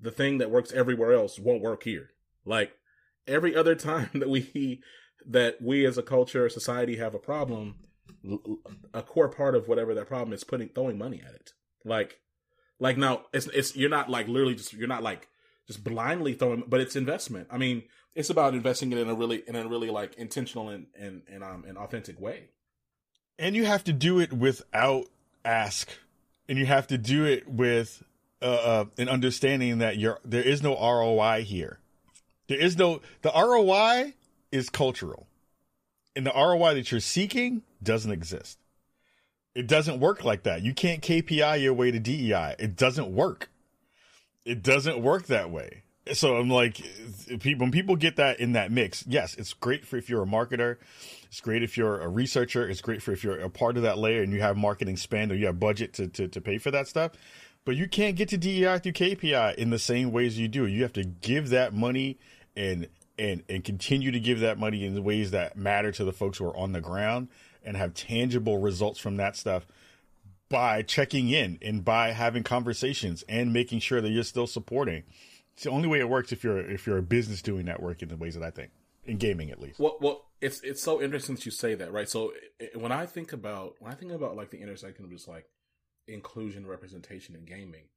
[0.00, 2.10] the thing that works everywhere else won't work here.
[2.44, 2.72] Like
[3.26, 4.82] every other time that we
[5.26, 7.76] that we as a culture or society have a problem,
[8.94, 11.52] a core part of whatever that problem is putting throwing money at it.
[11.84, 12.20] Like
[12.78, 15.28] like now it's it's you're not like literally just you're not like
[15.66, 17.48] just blindly throwing but it's investment.
[17.50, 20.86] I mean, it's about investing it in a really in a really like intentional and
[20.98, 22.48] and, and um an authentic way.
[23.38, 25.06] and you have to do it without
[25.44, 25.88] ask
[26.48, 28.02] and you have to do it with
[28.42, 31.78] uh, uh, an understanding that you're there is no ROI here.
[32.48, 34.14] There is no the ROI
[34.50, 35.28] is cultural,
[36.16, 38.58] and the ROI that you're seeking doesn't exist.
[39.54, 40.62] It doesn't work like that.
[40.62, 42.56] You can't KPI your way to DEI.
[42.58, 43.50] It doesn't work.
[44.44, 45.84] It doesn't work that way.
[46.12, 46.80] So I'm like,
[47.28, 50.76] when people get that in that mix, yes, it's great for if you're a marketer.
[51.28, 52.68] It's great if you're a researcher.
[52.68, 55.30] It's great for if you're a part of that layer and you have marketing spend
[55.30, 57.12] or you have budget to, to, to pay for that stuff.
[57.64, 60.66] But you can't get to DEI through KPI in the same ways you do.
[60.66, 62.18] You have to give that money
[62.56, 66.38] and and and continue to give that money in ways that matter to the folks
[66.38, 67.28] who are on the ground
[67.62, 69.66] and have tangible results from that stuff
[70.48, 75.04] by checking in and by having conversations and making sure that you're still supporting.
[75.60, 78.00] It's the only way it works if you're if you're a business doing that work
[78.00, 78.70] in the ways that I think
[79.04, 79.78] in gaming at least.
[79.78, 82.08] Well, well, it's it's so interesting that you say that, right?
[82.08, 85.28] So it, when I think about when I think about like the intersection of just
[85.28, 85.44] like
[86.08, 87.88] inclusion, representation in gaming,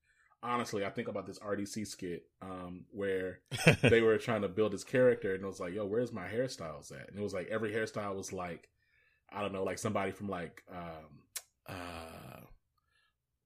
[0.42, 3.40] honestly, I think about this RDC skit um, where
[3.82, 6.92] they were trying to build his character, and it was like, "Yo, where's my hairstyles
[6.92, 8.68] at?" And it was like every hairstyle was like,
[9.32, 11.22] I don't know, like somebody from like, um,
[11.70, 12.42] uh,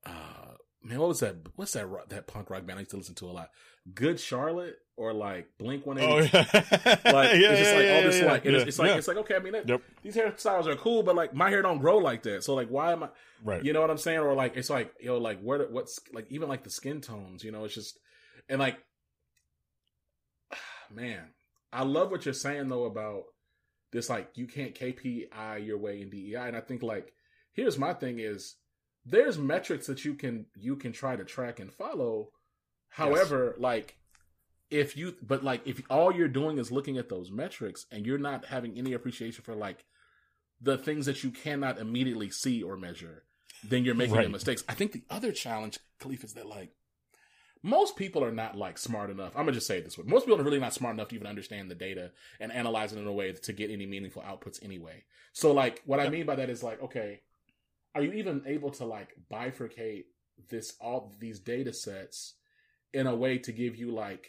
[0.07, 0.53] uh,
[0.83, 1.35] man, what was that?
[1.55, 1.85] What's that?
[1.87, 3.49] ro- That punk rock band I used to listen to a lot.
[3.93, 6.29] Good Charlotte or like Blink One Eighty Oh yeah,
[7.05, 8.97] like it's just like all this like yeah, it's, it's like yeah.
[8.97, 9.81] it's like okay I mean that, Yep.
[10.03, 12.91] these hairstyles are cool but like my hair don't grow like that so like why
[12.91, 13.09] am I
[13.45, 13.63] right.
[13.63, 16.49] you know what I'm saying or like it's like yo like where what's like even
[16.49, 17.97] like the skin tones you know it's just
[18.49, 18.77] and like
[20.93, 21.21] man
[21.71, 23.23] I love what you're saying though about
[23.91, 27.13] this like you can't KPI your way in DEI and I think like
[27.53, 28.55] here's my thing is
[29.09, 32.29] there's metrics that you can you can try to track and follow.
[32.89, 33.97] However like
[34.69, 38.17] if you but like if all you're doing is looking at those metrics and you're
[38.17, 39.85] not having any appreciation for like
[40.59, 43.23] the things that you cannot immediately see or measure
[43.63, 44.29] then you're making Right.
[44.29, 44.63] mistakes.
[44.67, 46.71] I think the other challenge Kahlief is that like
[47.63, 49.35] most people are not like smart enough.
[49.35, 50.03] I'm gonna just say it this way.
[50.05, 52.99] Most people are really not smart enough to even understand the data and analyze it
[52.99, 55.03] in a way to get any meaningful outputs anyway.
[55.33, 57.21] So like what i mean by that is like okay
[57.97, 60.03] are you even able to like bifurcate
[60.51, 62.35] this all these data sets
[62.93, 64.27] in a way to give you like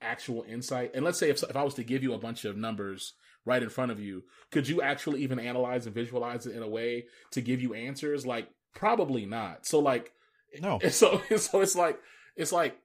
[0.00, 0.92] actual insight?
[0.94, 3.62] And let's say if, if i was to give you a bunch of numbers right
[3.62, 7.06] in front of you could you actually even analyze and visualize it in a way
[7.32, 8.24] to give you answers?
[8.24, 9.66] Like probably not.
[9.66, 10.12] So like
[10.60, 10.78] No.
[10.90, 11.98] so so it's like
[12.36, 12.78] it's like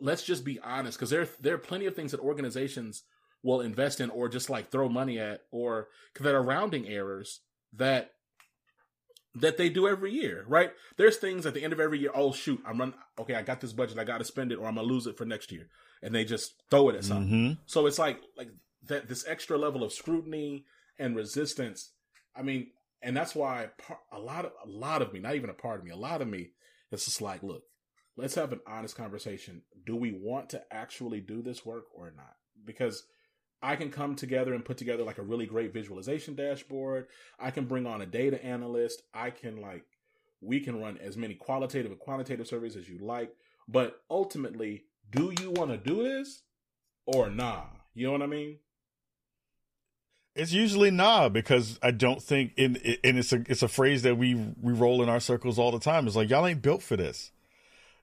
[0.00, 3.04] let's just be honest because there there are plenty of things that organizations
[3.44, 5.86] will invest in or just like throw money at or
[6.18, 7.42] that are rounding errors
[7.72, 8.10] that
[9.40, 10.70] that they do every year, right?
[10.96, 12.10] There's things at the end of every year.
[12.14, 12.94] Oh shoot, I'm running.
[13.18, 13.98] Okay, I got this budget.
[13.98, 15.68] I got to spend it, or I'm gonna lose it for next year.
[16.02, 17.28] And they just throw it at something.
[17.28, 18.48] hmm So it's like like
[18.88, 20.64] that this extra level of scrutiny
[20.98, 21.92] and resistance.
[22.34, 22.68] I mean,
[23.02, 25.78] and that's why par- a lot of a lot of me, not even a part
[25.78, 26.50] of me, a lot of me,
[26.90, 27.62] it's just like, look,
[28.16, 29.62] let's have an honest conversation.
[29.84, 32.34] Do we want to actually do this work or not?
[32.64, 33.04] Because
[33.66, 37.08] I can come together and put together like a really great visualization dashboard.
[37.36, 39.02] I can bring on a data analyst.
[39.12, 39.84] I can like,
[40.40, 43.34] we can run as many qualitative and quantitative surveys as you like.
[43.66, 46.42] But ultimately, do you want to do this
[47.06, 47.64] or nah?
[47.92, 48.58] You know what I mean?
[50.36, 54.16] It's usually nah because I don't think in and it's a it's a phrase that
[54.16, 56.06] we we roll in our circles all the time.
[56.06, 57.32] It's like y'all ain't built for this,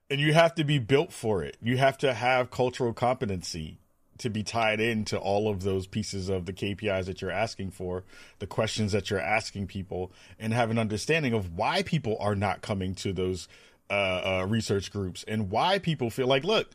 [0.09, 1.55] and you have to be built for it.
[1.61, 3.79] You have to have cultural competency
[4.19, 8.03] to be tied into all of those pieces of the KPIs that you're asking for,
[8.39, 12.61] the questions that you're asking people, and have an understanding of why people are not
[12.61, 13.47] coming to those
[13.89, 16.69] uh, uh, research groups and why people feel like, look,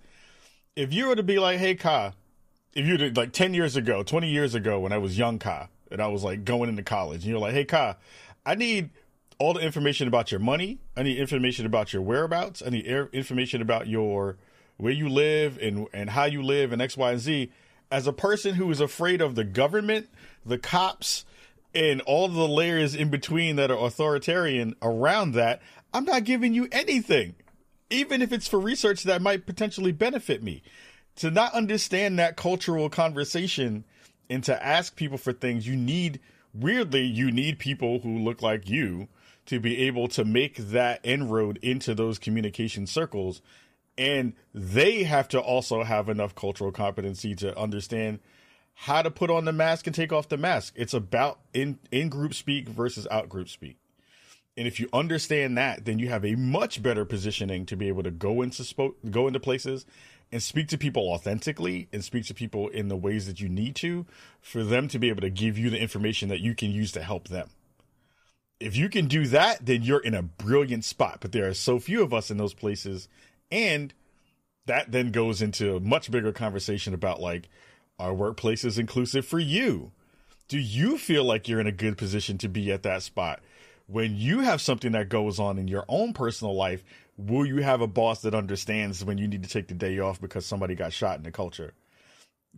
[0.77, 2.13] if you were to be like, hey, Ka,
[2.75, 5.69] if you did like 10 years ago, 20 years ago when I was young Ka,
[5.91, 7.97] and I was like going into college, and you're like, hey, Ka,
[8.45, 8.91] I need
[9.39, 10.79] all the information about your money.
[10.97, 12.63] I need information about your whereabouts.
[12.65, 14.37] I need information about your
[14.79, 17.53] where you live and and how you live and X, Y, and Z.
[17.91, 20.09] As a person who is afraid of the government,
[20.45, 21.25] the cops,
[21.75, 25.61] and all the layers in between that are authoritarian around that,
[25.93, 27.35] I'm not giving you anything,
[27.91, 30.63] even if it's for research that might potentially benefit me.
[31.17, 33.85] To not understand that cultural conversation
[34.31, 36.21] and to ask people for things, you need,
[36.55, 39.09] weirdly, you need people who look like you
[39.47, 43.41] to be able to make that inroad into those communication circles.
[43.99, 48.21] And they have to also have enough cultural competency to understand
[48.75, 50.73] how to put on the mask and take off the mask.
[50.77, 53.77] It's about in in group speak versus out group speak.
[54.57, 58.05] And if you understand that, then you have a much better positioning to be able
[58.05, 59.85] to go into spo- go into places
[60.31, 63.75] and speak to people authentically and speak to people in the ways that you need
[63.77, 64.07] to
[64.41, 67.03] for them to be able to give you the information that you can use to
[67.03, 67.49] help them.
[68.61, 71.19] If you can do that, then you're in a brilliant spot.
[71.21, 73.09] But there are so few of us in those places.
[73.51, 73.95] And
[74.67, 77.49] that then goes into a much bigger conversation about like,
[77.99, 79.93] our workplace is inclusive for you?
[80.47, 83.41] Do you feel like you're in a good position to be at that spot?
[83.89, 86.85] when you have something that goes on in your own personal life,
[87.17, 90.21] will you have a boss that understands when you need to take the day off
[90.21, 91.73] because somebody got shot in the culture?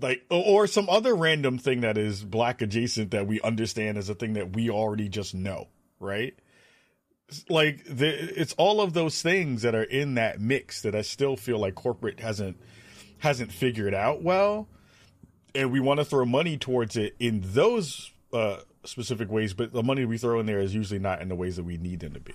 [0.01, 4.15] Like, or some other random thing that is black adjacent that we understand as a
[4.15, 5.69] thing that we already just know,
[6.01, 6.35] right?
[7.49, 11.37] Like, the, it's all of those things that are in that mix that I still
[11.37, 12.59] feel like corporate hasn't
[13.19, 14.69] hasn't figured out well,
[15.55, 19.83] and we want to throw money towards it in those uh, specific ways, but the
[19.83, 22.15] money we throw in there is usually not in the ways that we need them
[22.15, 22.35] to be.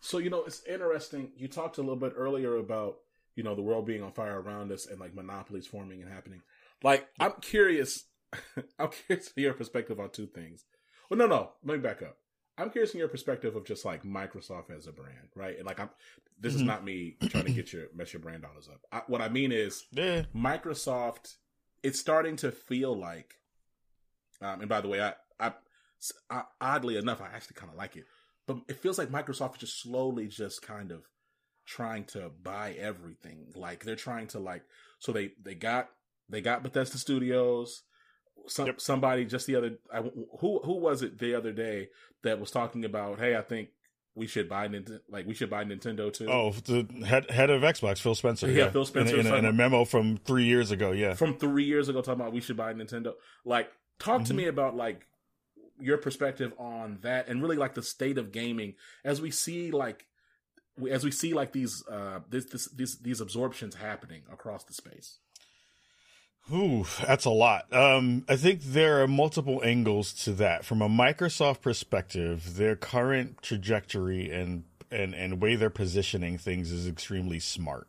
[0.00, 1.30] So you know, it's interesting.
[1.36, 2.98] You talked a little bit earlier about
[3.34, 6.42] you know the world being on fire around us and like monopolies forming and happening.
[6.82, 8.04] Like, I'm curious.
[8.78, 10.64] I'm curious to see your perspective on two things.
[11.08, 11.50] Well, no, no.
[11.64, 12.16] Let me back up.
[12.58, 15.56] I'm curious in your perspective of just like Microsoft as a brand, right?
[15.56, 15.90] And like, I'm
[16.40, 16.62] this mm-hmm.
[16.62, 18.80] is not me trying to get your mess your brand dollars up.
[18.92, 20.22] I, what I mean is, yeah.
[20.34, 21.36] Microsoft.
[21.82, 23.34] It's starting to feel like,
[24.42, 25.52] um, and by the way, I, I
[26.60, 28.06] oddly enough, I actually kind of like it.
[28.46, 31.02] But it feels like Microsoft is just slowly just kind of
[31.66, 33.52] trying to buy everything.
[33.54, 34.62] Like they're trying to like
[34.98, 35.90] so they they got
[36.28, 37.82] they got Bethesda Studios.
[38.48, 38.80] Some yep.
[38.80, 40.02] somebody just the other I,
[40.40, 41.88] who who was it the other day
[42.22, 43.70] that was talking about hey I think
[44.14, 46.28] we should buy Nintendo like we should buy Nintendo too.
[46.28, 48.50] Oh, the head head of Xbox, Phil Spencer.
[48.50, 48.70] Yeah, yeah.
[48.70, 50.92] Phil Spencer in, in, a, in, a, memo from three years ago.
[50.92, 53.12] Yeah, from three years ago, talking about we should buy Nintendo.
[53.44, 54.24] Like, talk mm-hmm.
[54.24, 55.06] to me about like
[55.78, 60.06] your perspective on that and really like the state of gaming as we see like
[60.90, 65.18] as we see like these uh this, this these these absorptions happening across the space
[66.52, 67.72] Ooh, that's a lot.
[67.72, 70.64] Um, I think there are multiple angles to that.
[70.64, 76.86] From a Microsoft perspective, their current trajectory and and and way they're positioning things is
[76.86, 77.88] extremely smart.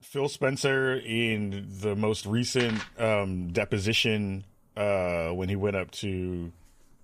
[0.00, 4.44] Phil Spencer in the most recent um, deposition
[4.76, 6.52] uh, when he went up to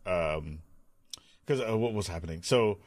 [0.07, 0.61] um,
[1.45, 2.43] because uh, what was happening?
[2.45, 2.79] So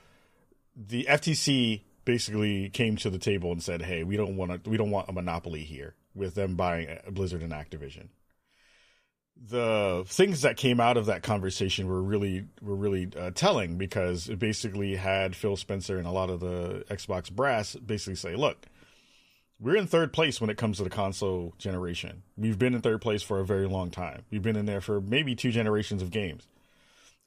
[0.74, 4.78] the FTC basically came to the table and said, "Hey, we don't want to, we
[4.78, 8.10] don't want a monopoly here with them buying uh, Blizzard and Activision."
[9.43, 14.30] The things that came out of that conversation were really were really uh, telling because
[14.30, 18.65] it basically had Phil Spencer and a lot of the Xbox brass basically say, "Look,
[19.60, 22.24] we're in third place when it comes to the console generation.
[22.38, 24.24] We've been in third place for a very long time.
[24.30, 26.47] We've been in there for maybe two generations of games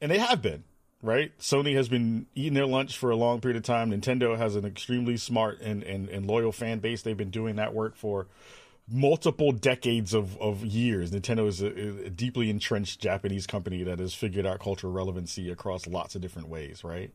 [0.04, 0.64] and they have been
[1.02, 1.32] right.
[1.38, 3.90] Sony has been eating their lunch for a long period of time.
[3.90, 7.00] Nintendo has an extremely smart and and, and loyal fan base.
[7.00, 8.26] They've been doing that work for
[8.88, 11.10] multiple decades of, of years.
[11.10, 15.86] Nintendo is a, a, deeply entrenched Japanese company that has figured out cultural relevancy across
[15.86, 17.12] lots of different ways, right?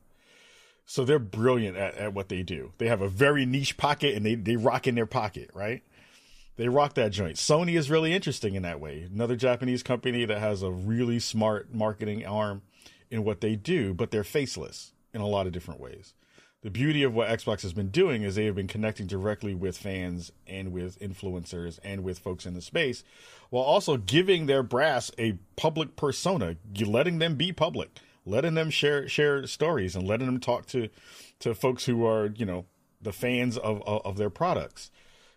[0.86, 2.72] So they're brilliant at, at what they do.
[2.80, 5.84] They have a very niche pocket and they, they rock in their pocket, right?
[6.58, 7.38] They rock that joint.
[7.38, 9.08] Sony is really interesting in that way.
[9.14, 12.64] Another Japanese company that has a really smart marketing arm
[13.12, 16.14] in what they do, but they're faceless in a lot of different ways.
[16.62, 19.78] The beauty of what Xbox has been doing is they have been connecting directly with
[19.78, 23.04] fans and with influencers and with folks in the space
[23.50, 29.08] while also giving their brass a public persona, letting them be public letting them share
[29.08, 30.90] share stories and letting them talk to
[31.40, 32.66] to folks who are you know
[33.02, 34.92] the fans of, of, of their products.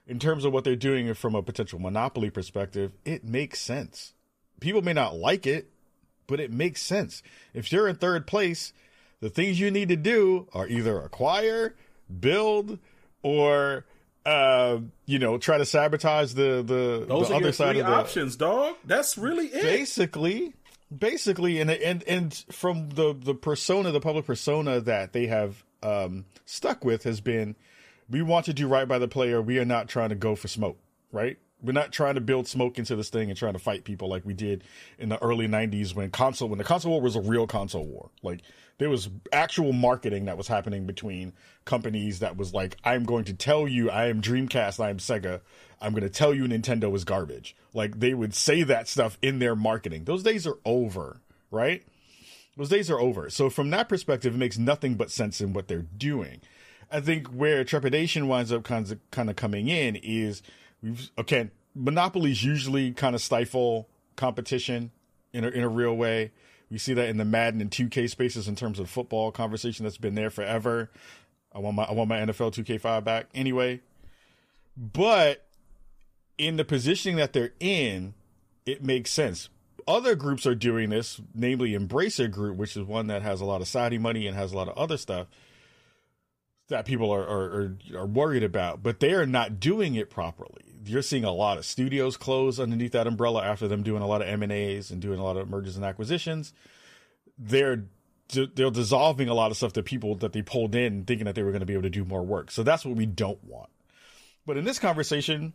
[0.07, 4.15] In terms of what they're doing from a potential monopoly perspective, it makes sense.
[4.61, 5.71] People may not like it,
[6.27, 7.23] but it makes sense.
[7.55, 8.73] If you're in third place,
[9.23, 11.75] the things you need to do are either acquire,
[12.21, 12.79] build,
[13.23, 13.87] or
[14.27, 18.37] uh, you know, try to sabotage the the, Those the other side of the options,
[18.37, 18.75] dog.
[18.85, 19.63] That's really it.
[19.63, 20.53] basically
[20.99, 26.25] basically and and and from the the persona the public persona that they have um
[26.45, 27.57] stuck with has been
[28.11, 30.49] we want to do right by the player we are not trying to go for
[30.49, 30.77] smoke
[31.11, 34.09] right we're not trying to build smoke into this thing and trying to fight people
[34.09, 34.65] like we did
[34.99, 38.11] in the early 90s when console when the console war was a real console war
[38.23, 38.43] like
[38.79, 41.33] there was actual marketing that was happening between
[41.65, 45.41] companies that was like i'm going to tell you i am dreamcast i am sega
[45.81, 47.57] i'm going to tell you nintendo is garbage.
[47.75, 50.05] Like they would say that stuff in their marketing.
[50.05, 51.21] Those days are over
[51.53, 51.85] right?
[52.57, 53.31] Those days are over.
[53.31, 56.41] So from that perspective it makes nothing but sense in what they're doing.
[56.91, 60.43] I think where trepidation winds up kind of kind of coming in is
[60.83, 64.91] we've okay monopolies usually kind of stifle competition
[65.33, 66.33] in a, in a real way
[66.73, 69.99] we see that in the Madden and 2K spaces in terms of football conversation that's
[69.99, 70.91] been there forever.
[71.55, 73.83] I want my I want my NFL 2K5 back anyway.
[74.75, 75.45] But
[76.39, 78.15] in the positioning that they're in,
[78.65, 79.51] it makes sense.
[79.87, 83.61] Other groups are doing this, namely Embracer Group, which is one that has a lot
[83.61, 85.27] of Saudi money and has a lot of other stuff
[86.69, 90.72] that people are are, are worried about, but they are not doing it properly.
[90.85, 94.23] You're seeing a lot of studios close underneath that umbrella after them doing a lot
[94.23, 96.53] of M and A's and doing a lot of mergers and acquisitions.
[97.39, 97.85] They're
[98.29, 101.43] they're dissolving a lot of stuff that people that they pulled in thinking that they
[101.43, 102.51] were going to be able to do more work.
[102.51, 103.69] So that's what we don't want.
[104.47, 105.53] But in this conversation,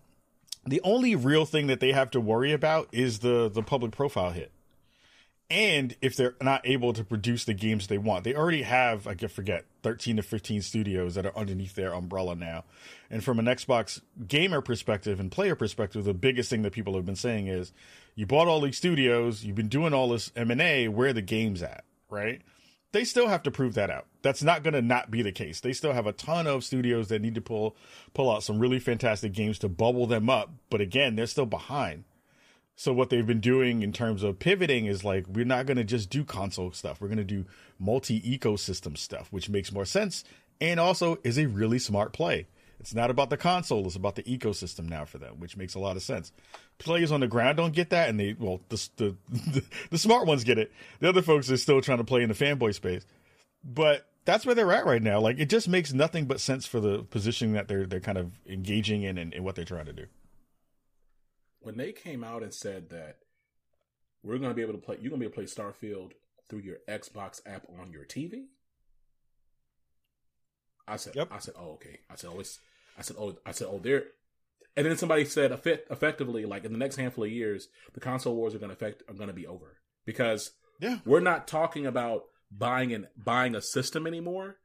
[0.65, 4.31] the only real thing that they have to worry about is the the public profile
[4.31, 4.51] hit
[5.49, 9.13] and if they're not able to produce the games they want they already have i
[9.13, 12.65] can forget 13 to 15 studios that are underneath their umbrella now.
[13.10, 17.05] And from an xbox gamer perspective and player perspective the biggest thing that people have
[17.05, 17.71] been saying is
[18.15, 21.86] you bought all these studios you've been doing all this m&a where the games at
[22.10, 22.41] right?
[22.93, 24.05] They still have to prove that out.
[24.21, 25.60] That's not going to not be the case.
[25.60, 27.75] They still have a ton of studios that need to pull
[28.13, 30.51] pull out some really fantastic games to bubble them up.
[30.69, 32.05] But again they're still behind
[32.79, 35.83] so what they've been doing in terms of pivoting is like we're not going to
[35.83, 37.01] just do console stuff.
[37.01, 37.45] We're going to do
[37.79, 40.23] multi ecosystem stuff, which makes more sense
[40.61, 42.47] and also is a really smart play.
[42.79, 45.79] It's not about the console; it's about the ecosystem now for them, which makes a
[45.79, 46.31] lot of sense.
[46.77, 49.15] Players on the ground don't get that, and they well, the the,
[49.89, 50.71] the, smart ones get it.
[50.99, 53.03] The other folks are still trying to play in the fanboy space,
[53.63, 55.19] but that's where they're at right now.
[55.19, 58.31] Like it just makes nothing but sense for the positioning that they're they're kind of
[58.45, 60.05] engaging in and, and what they're trying to do
[61.67, 63.17] when they came out and said that
[64.23, 66.12] we're going to be able to play, you're going to be able to play Starfield
[66.47, 68.45] through your Xbox app on your TV.
[70.88, 71.27] I said, yep.
[71.30, 71.99] I said, oh, okay.
[72.10, 74.03] I said, oh, I said, oh, I said, oh, there.
[74.77, 78.56] And then somebody said, effectively, like in the next handful of years, the console wars
[78.56, 79.75] are going to affect are going to be over
[80.06, 84.56] because yeah, we're not talking about buying and buying a system anymore.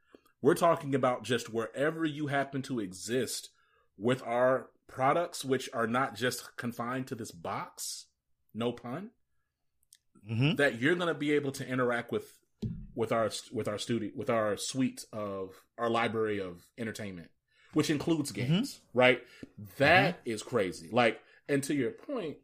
[0.41, 3.49] We're talking about just wherever you happen to exist
[3.97, 8.05] with our products, which are not just confined to this box,
[8.53, 9.09] no pun,
[10.29, 10.55] mm-hmm.
[10.55, 12.31] that you're going to be able to interact with
[12.95, 17.29] with our with our studio with our suite of our library of entertainment,
[17.73, 18.53] which includes mm-hmm.
[18.53, 18.75] games.
[18.75, 18.99] Mm-hmm.
[18.99, 19.21] Right,
[19.77, 20.31] That mm-hmm.
[20.31, 20.89] is crazy.
[20.91, 21.19] Like,
[21.49, 22.37] and to your point,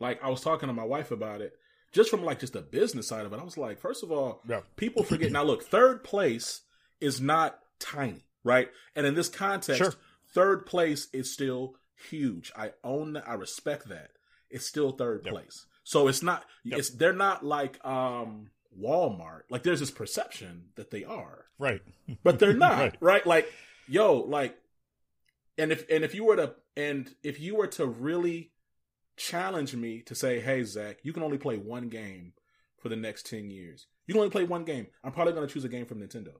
[0.00, 1.54] like I was talking to my wife about it.
[1.92, 4.40] Just from like just the business side of it, I was like, first of all,
[4.48, 4.60] yeah.
[4.76, 5.30] people forget.
[5.32, 6.62] now, look, third place
[7.02, 8.70] is not tiny, right?
[8.96, 9.92] And in this context, sure
[10.34, 11.76] Third place is still
[12.10, 12.52] huge.
[12.56, 13.28] I own that.
[13.28, 14.10] I respect that.
[14.50, 15.34] It's still third yep.
[15.34, 15.66] place.
[15.84, 16.44] So it's not.
[16.64, 16.78] Yep.
[16.78, 19.42] It's they're not like um Walmart.
[19.50, 21.82] Like there's this perception that they are right,
[22.22, 22.96] but they're not right.
[23.00, 23.26] right.
[23.26, 23.52] Like
[23.88, 24.56] yo, like,
[25.58, 28.52] and if and if you were to and if you were to really
[29.16, 32.32] challenge me to say, hey Zach, you can only play one game
[32.78, 33.86] for the next ten years.
[34.06, 34.88] You can only play one game.
[35.04, 36.34] I'm probably going to choose a game from Nintendo.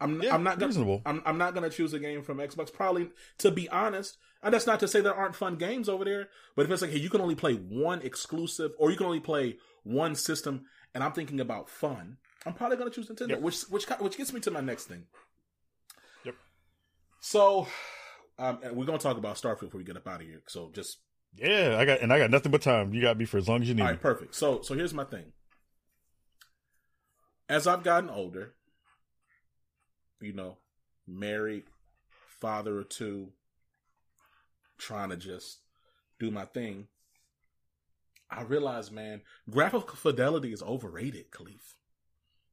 [0.00, 1.02] I'm yeah, I'm not gonna, reasonable.
[1.06, 2.72] I'm I'm not gonna choose a game from Xbox.
[2.72, 6.28] Probably to be honest, and that's not to say there aren't fun games over there.
[6.56, 9.20] But if it's like, hey, you can only play one exclusive, or you can only
[9.20, 10.64] play one system,
[10.94, 13.40] and I'm thinking about fun, I'm probably gonna choose Nintendo, Yep.
[13.40, 15.04] which which which gets me to my next thing.
[16.24, 16.34] Yep.
[17.20, 17.68] So,
[18.38, 20.42] um, we're gonna talk about Starfield before we get up out of here.
[20.48, 20.98] So just
[21.36, 22.92] Yeah, I got and I got nothing but time.
[22.92, 23.82] You got me for as long as you need.
[23.82, 24.34] all right, perfect.
[24.34, 25.32] So so here's my thing.
[27.48, 28.54] As I've gotten older,
[30.20, 30.58] you know,
[31.06, 31.64] married,
[32.40, 33.32] father or two,
[34.78, 35.58] trying to just
[36.18, 36.88] do my thing.
[38.30, 41.74] I realize, man, graphical fidelity is overrated, Kahlief.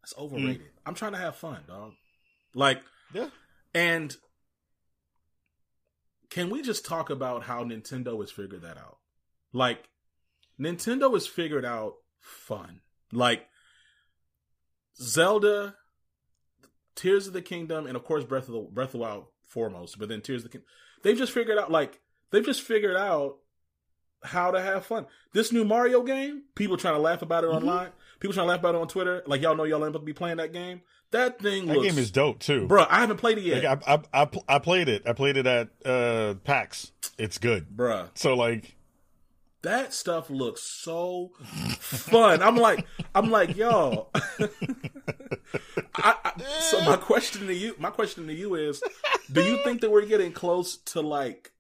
[0.04, 0.24] It's hmm.
[0.24, 0.70] overrated.
[0.86, 1.94] I'm trying to have fun, dog.
[2.54, 2.82] Like,
[3.14, 3.30] Yeah.
[3.74, 4.16] and
[6.30, 8.98] can we just talk about how Nintendo has figured that out?
[9.54, 9.90] Like,
[10.60, 12.82] Nintendo has figured out fun.
[13.12, 13.48] Like,
[15.00, 15.76] Zelda,
[16.96, 19.98] Tears of the Kingdom, and of course Breath of the Breath of the Wild foremost,
[20.00, 20.68] but then Tears of the Kingdom.
[21.04, 22.00] They've just figured out like
[22.32, 23.38] they've just figured out
[24.24, 25.08] how to have fun.
[25.34, 27.68] This new Mario game, people trying to laugh about it Mm-hmm.
[27.68, 27.90] online.
[28.20, 29.24] People trying to laugh about it on Twitter.
[29.26, 30.82] Like y'all know y'all ain't about to be playing that game.
[31.10, 32.68] That thing That looks game is dope too.
[32.68, 33.64] Bro, I haven't played it yet.
[33.64, 35.04] Like, I, I, I, I played it.
[35.08, 36.92] I played it at uh, PAX.
[37.18, 37.68] It's good.
[37.76, 38.10] Bruh.
[38.14, 38.76] So like,
[39.64, 41.32] That stuff looks so
[41.80, 42.42] fun.
[42.42, 44.10] I'm like, I'm like, y'all.
[45.96, 48.82] I, I, so my question to you, my question to you is,
[49.32, 51.52] do you think that we're getting close to like,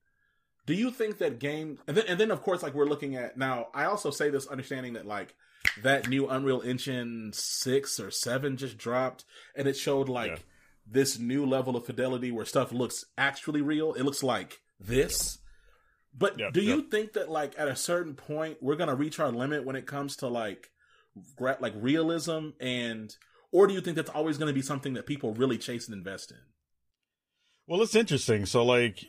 [0.65, 3.37] do you think that game, and then, and then of course, like we're looking at
[3.37, 3.67] now.
[3.73, 5.35] I also say this understanding that like
[5.83, 9.25] that new Unreal Engine six or seven just dropped,
[9.55, 10.37] and it showed like Yeah.
[10.87, 13.93] this new level of fidelity where stuff looks actually real.
[13.93, 15.39] It looks like this.
[16.17, 19.31] But Yep, do you think that like at a certain point we're gonna reach our
[19.31, 20.71] limit when it comes to like
[21.35, 23.15] gra- like realism and
[23.51, 26.31] or do you think that's always gonna be something that people really chase and invest
[26.31, 26.37] in?
[27.71, 28.45] well, it's interesting.
[28.45, 29.05] So like,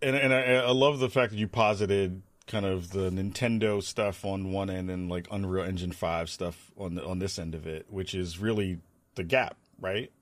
[0.00, 4.24] and and I, I love the fact that you posited kind of the Nintendo stuff
[4.24, 7.66] on one end and like Unreal Engine Five stuff on the, on this end of
[7.66, 8.78] it, which is really
[9.16, 10.12] the gap, right?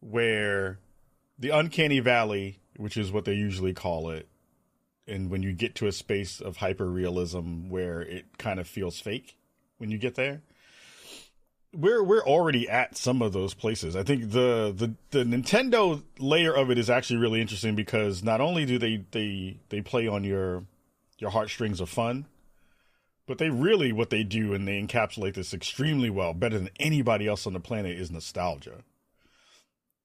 [0.00, 0.78] Where
[1.38, 4.26] the uncanny valley, which is what they usually call it,
[5.06, 9.00] and when you get to a space of hyper realism where it kind of feels
[9.00, 9.36] fake
[9.78, 10.42] when you get there
[11.76, 13.96] we're we're already at some of those places.
[13.96, 18.40] I think the the the Nintendo layer of it is actually really interesting because not
[18.40, 20.64] only do they they they play on your
[21.18, 22.26] your heartstrings of fun,
[23.26, 27.26] but they really what they do and they encapsulate this extremely well, better than anybody
[27.26, 28.84] else on the planet is nostalgia.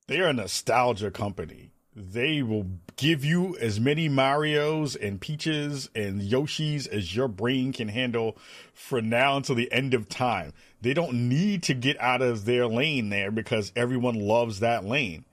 [0.07, 1.71] They are a nostalgia company.
[2.01, 7.89] They will give you as many Marios and Peaches and Yoshis as your brain can
[7.89, 8.37] handle
[8.73, 10.53] for now until the end of time.
[10.81, 15.25] They don't need to get out of their lane there because everyone loves that lane.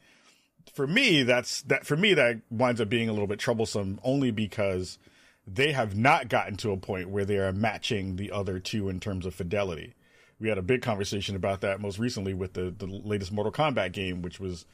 [0.75, 4.33] For me, that's that for me that winds up being a little bit troublesome only
[4.33, 4.99] because
[5.47, 8.99] they have not gotten to a point where they are matching the other two in
[8.99, 9.95] terms of fidelity.
[10.41, 13.93] We had a big conversation about that most recently with the, the latest Mortal Kombat
[13.93, 14.67] game, which was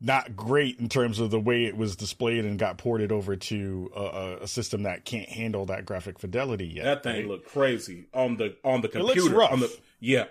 [0.00, 3.90] not great in terms of the way it was displayed and got ported over to
[3.94, 6.84] a, a, system that can't handle that graphic fidelity yet.
[6.84, 7.28] That thing right?
[7.28, 9.36] looked crazy on the on the looks computer.
[9.36, 9.52] rough.
[9.52, 10.24] On the yeah,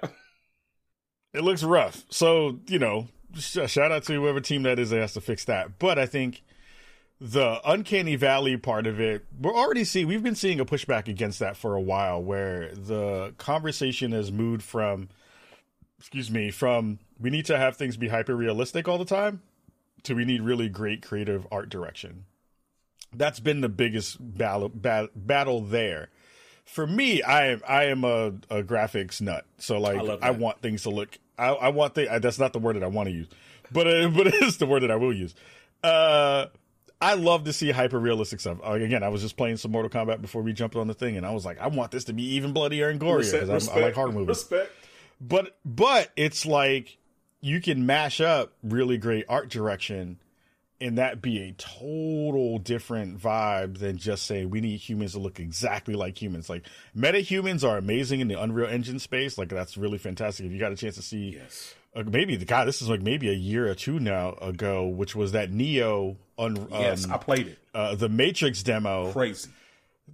[1.33, 2.03] it looks rough.
[2.09, 5.45] So you know, sh- shout out to whoever team that is that has to fix
[5.45, 5.77] that.
[5.77, 6.41] But I think
[7.21, 10.07] the uncanny valley part of it, we're already seeing.
[10.07, 14.63] We've been seeing a pushback against that for a while, where the conversation has moved
[14.63, 15.09] from,
[15.99, 19.41] excuse me, from we need to have things be hyper realistic all the time,
[20.03, 22.25] to we need really great creative art direction.
[23.13, 26.09] That's been the biggest battle ba- battle there.
[26.65, 30.61] For me, I am I am a, a graphics nut, so like I I want
[30.61, 31.17] things to look.
[31.37, 32.19] I, I want the.
[32.21, 33.27] That's not the word that I want to use,
[33.71, 35.33] but uh, but it is the word that I will use.
[35.83, 36.47] Uh,
[37.01, 38.57] I love to see hyper realistic stuff.
[38.63, 41.25] Again, I was just playing some Mortal Kombat before we jumped on the thing, and
[41.25, 43.95] I was like, I want this to be even bloodier and gorier because I like
[43.95, 44.27] horror movies.
[44.27, 44.71] Respect.
[45.21, 46.98] But but it's like
[47.41, 50.19] you can mash up really great art direction
[50.81, 55.39] and that be a total different vibe than just saying we need humans to look
[55.39, 56.49] exactly like humans.
[56.49, 56.65] Like
[56.95, 59.37] meta humans are amazing in the Unreal Engine space.
[59.37, 60.45] Like that's really fantastic.
[60.45, 61.75] If you got a chance to see Yes.
[61.95, 65.15] uh, maybe the guy, this is like maybe a year or two now ago, which
[65.15, 67.59] was that Neo un, Yes, um, I played it.
[67.73, 69.49] uh, the Matrix demo Crazy.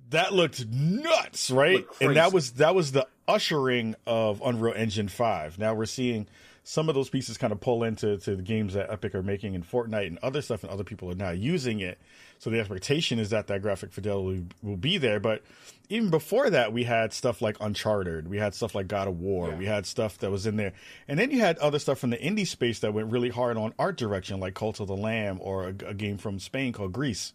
[0.09, 1.75] that looked nuts, right?
[1.77, 5.59] Looked And that was that was the ushering of Unreal Engine Five.
[5.59, 6.27] Now we're seeing
[6.67, 9.53] some of those pieces kind of pull into to the games that Epic are making
[9.53, 11.99] in Fortnite and other stuff, and other people are now using it.
[12.39, 15.19] So the expectation is that that graphic fidelity will be there.
[15.19, 15.43] But
[15.89, 19.49] even before that, we had stuff like Uncharted, we had stuff like God of War,
[19.49, 19.57] Yeah.
[19.57, 20.73] we had stuff that was in there,
[21.07, 23.73] and then you had other stuff from the indie space that went really hard on
[23.77, 27.31] art direction, like Cult of the Lamb or a, a game from Spain called Gris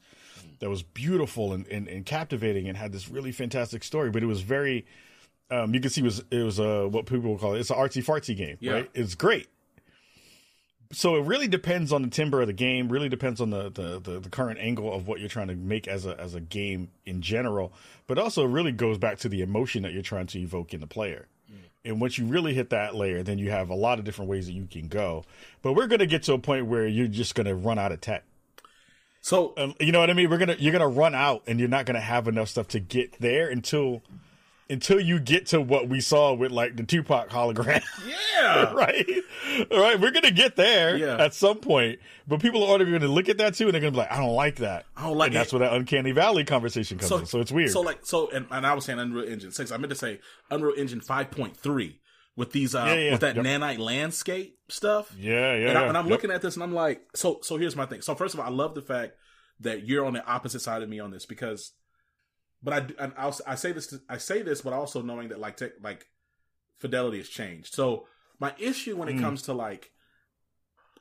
[0.59, 4.27] that was beautiful and, and, and captivating and had this really fantastic story, but it
[4.27, 4.85] was very
[5.51, 7.61] um, you can see it was it was a what people will call it.
[7.61, 8.73] It's an artsy fartsy game, Yeah.
[8.73, 8.91] right?
[8.95, 9.49] It's great.
[10.93, 12.89] So it really depends on the timber of the game.
[12.89, 15.87] Really depends on the, the, the, the current angle of what you're trying to make
[15.87, 17.73] as a as a game in general.
[18.09, 20.81] But also, it really goes back to the emotion that you're trying to evoke in
[20.81, 21.29] the player.
[21.83, 24.47] And once you really hit that layer, then you have a lot of different ways
[24.47, 25.25] that you can go.
[25.63, 27.91] But we're going to get to a point where you're just going to run out
[27.91, 28.23] of tech.
[29.23, 30.29] So Um, you know what I mean?
[30.29, 33.19] We're gonna you're gonna run out, and you're not gonna have enough stuff to get
[33.21, 34.03] there until
[34.71, 39.07] until you get to what we saw with like the Tupac hologram, yeah, right?
[39.71, 41.17] All right, we're gonna get there Yeah.
[41.17, 43.81] at some point, but people are already going to look at that too, and they're
[43.81, 45.59] gonna be like, "I don't like that." I don't like and that's it.
[45.59, 47.27] where that uncanny valley conversation comes in.
[47.27, 47.71] So it's weird.
[47.71, 49.71] So like so, and, and I was saying Unreal Engine six.
[49.73, 52.01] I meant to say Unreal Engine five point three
[52.37, 53.45] with these uh Yeah, yeah, with that yep.
[53.45, 55.15] nanite landscape stuff.
[55.19, 56.07] yeah, yeah, and, I, I'm Yep.
[56.07, 58.03] looking at this and I'm like, so so here's my thing.
[58.03, 59.15] So first of all, I love the fact
[59.61, 61.73] that you're on the opposite side of me on this because,
[62.63, 65.29] but I do- and I'll, I say this to, I say this, but also knowing
[65.29, 66.07] that like tech, like
[66.79, 67.75] fidelity has changed.
[67.75, 68.07] So
[68.39, 69.21] my issue when it Mm.
[69.21, 69.91] comes to like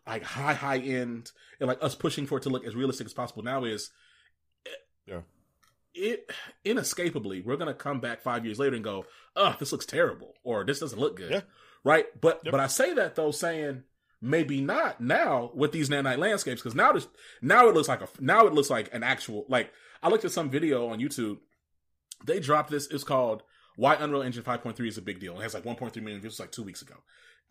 [0.08, 3.14] like high high end and like us pushing for it to look as realistic as
[3.14, 3.92] possible now is
[5.06, 5.22] Yeah.
[5.94, 6.30] it
[6.64, 9.06] inescapably we're gonna come back five years later and go,
[9.36, 11.32] oh, this looks terrible or this doesn't look good.
[11.32, 11.42] Yeah.
[11.84, 12.06] Right?
[12.20, 12.52] But Yep.
[12.52, 13.84] but I say that though saying
[14.22, 17.08] maybe not now with these nanite landscapes because now this
[17.42, 20.32] now it looks like a now it looks like an actual like I looked at
[20.32, 21.38] some video on YouTube.
[22.26, 22.88] They dropped this.
[22.88, 23.44] It's called
[23.76, 26.52] "Why Unreal Engine 5.3 is a Big Deal." It has like 1.3 million views like
[26.52, 26.96] two weeks ago.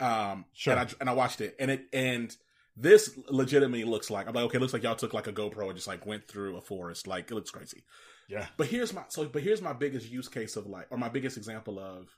[0.01, 0.73] Um, Sure.
[0.75, 2.35] And I and I watched it, and it and
[2.77, 5.67] this legitimately looks like I'm like okay, it looks like y'all took like a GoPro
[5.67, 7.07] and just like went through a forest.
[7.09, 7.83] Like it looks crazy.
[8.29, 11.09] yeah, But here's my so but here's my biggest use case of like or my
[11.09, 12.09] biggest example of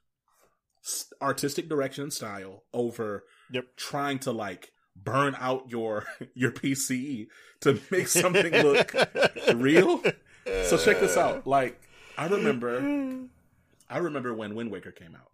[1.20, 3.64] artistic direction and style over Yep.
[3.76, 7.26] trying to like burn out your your PC
[7.62, 8.94] to make something look
[9.55, 10.03] real.
[10.64, 11.46] So check this out.
[11.46, 11.80] Like
[12.18, 13.26] I remember
[13.88, 15.30] I remember when Wind Waker came out.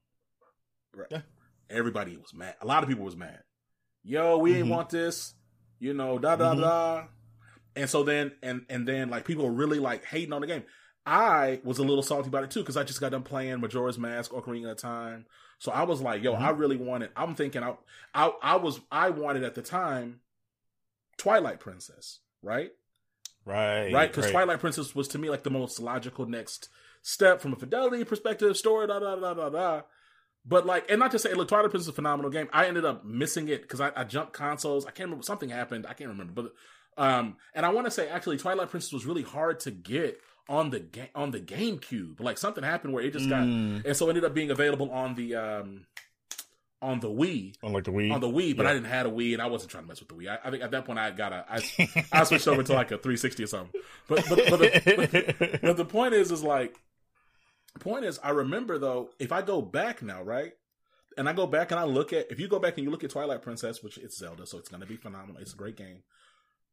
[0.94, 1.08] Right.
[1.10, 1.20] Yeah.
[1.68, 2.54] Everybody was mad.
[2.60, 3.40] A lot of people was mad.
[4.02, 4.70] Yo, we ain't Mhm.
[4.70, 5.34] want this.
[5.78, 6.60] You know, da da Mhm.
[6.60, 7.06] da.
[7.74, 10.64] And so then and and then like people were really like hating on the game.
[11.04, 13.98] I was a little salty about it too because I just got done playing Majora's
[13.98, 15.26] Mask, Ocarina of Time.
[15.58, 16.40] So I was like, yo, Mhm.
[16.40, 17.10] I really wanted.
[17.16, 17.76] I'm thinking, I,
[18.14, 20.20] I, I was, I wanted at the time,
[21.16, 22.72] Twilight Princess, right?
[23.47, 24.11] Right, right?
[24.12, 26.68] Because Twilight Princess was to me like the most logical next
[27.03, 29.82] step from a fidelity perspective, story, da da da da da.
[30.44, 32.49] But like, and not to say, look, Twilight Princess is a phenomenal game.
[32.53, 34.84] I ended up missing it because I, I jumped consoles.
[34.84, 35.86] I can't remember something happened.
[35.88, 36.53] I can't remember, but
[37.03, 40.70] um, and I want to say actually, Twilight Princess was really hard to get on
[40.70, 42.20] the game on the GameCube.
[42.20, 44.90] Like something happened where it just got, Mm, and so it ended up being available
[44.92, 45.86] on the um
[46.82, 48.12] on the Wii on like the Wii.
[48.12, 48.70] on the Wii, but Yeah.
[48.70, 50.28] I didn't have a Wii, and I wasn't trying to mess with the Wii.
[50.28, 52.88] I, I think at that point I got a, I, I switched over to like
[52.90, 53.80] a 360 or something.
[54.08, 56.76] But but but the, but, the point is, is like,
[57.80, 60.52] point is, I remember though, if I go back now, right,
[61.16, 63.04] and I go back and I look at, if you go back and you look
[63.04, 65.40] at Twilight Princess, which it's Zelda, so it's gonna be phenomenal.
[65.40, 66.02] It's a great game.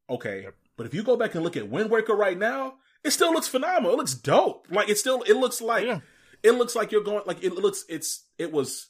[0.10, 0.56] Okay, Yep.
[0.76, 2.74] but if you go back and look at Wind Waker right now,
[3.06, 3.94] it still looks phenomenal.
[3.94, 4.68] It looks dope.
[4.70, 6.00] Like it still, it looks like yeah.
[6.44, 8.88] it looks like you're going like it looks it's it was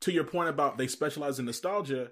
[0.00, 2.10] to your point about they specialize in nostalgia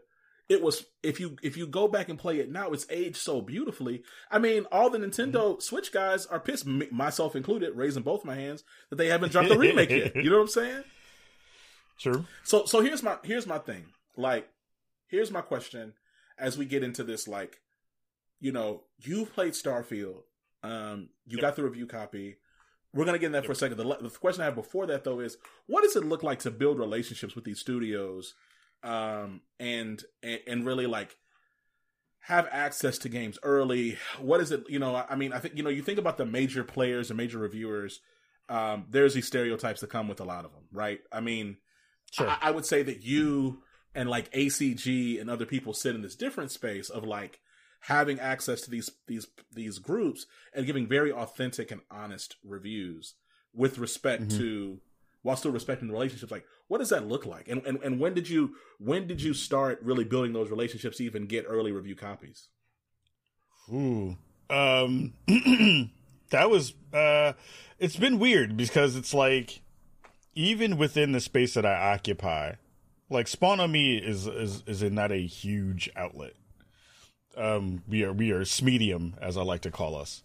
[0.49, 3.41] it was if you if you go back and play it now it's aged so
[3.41, 4.03] beautifully.
[4.31, 8.63] I mean all the nintendo switch guys are pissed myself included raising both my hands
[8.91, 10.15] that they haven't dropped the remake yet.
[10.17, 10.85] You know what i'm saying?
[11.97, 12.25] Sure.
[12.43, 13.85] so so here's my here's my thing.
[14.17, 14.49] Like
[15.07, 15.95] here's my question
[16.39, 17.61] as we get into this like
[18.41, 20.23] you know you played starfield
[20.63, 21.41] um you Yep.
[21.41, 22.37] got the review copy
[22.95, 23.77] we're gonna get in that for a second.
[23.77, 25.37] The, the question i have before that though is
[25.67, 28.35] what does it look like to build relationships with these studios
[28.83, 31.17] um and and, and really like
[32.21, 33.99] have access to games early?
[34.21, 36.19] What is it you know i I mean i think you know you think about
[36.19, 38.01] the major players and major reviewers
[38.49, 41.01] um there's these stereotypes that come with a lot of them right?
[41.13, 41.59] I mean
[42.13, 42.29] Sure.
[42.29, 43.63] I, I would say that you
[43.95, 47.41] and like ACG and other people sit in this different space of like
[47.89, 53.15] having access to these these these groups and giving very authentic and honest reviews
[53.53, 54.37] with respect Mhm.
[54.39, 54.81] to
[55.23, 58.15] while still respecting the relationships like what does that look like and, and and when
[58.15, 61.95] did you when did you start really building those relationships to even get early review
[61.97, 62.49] copies
[63.73, 64.17] Ooh.
[64.51, 65.15] Um
[66.31, 67.33] that was uh
[67.79, 69.61] it's been weird because it's like
[70.35, 72.55] even within the space that I occupy,
[73.09, 76.35] like Spawn on Me is is is not a huge outlet.
[77.37, 80.23] Um we are we are smedium, as I like to call us.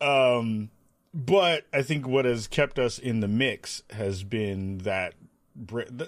[0.00, 0.70] Um
[1.12, 5.14] but I think what has kept us in the mix has been that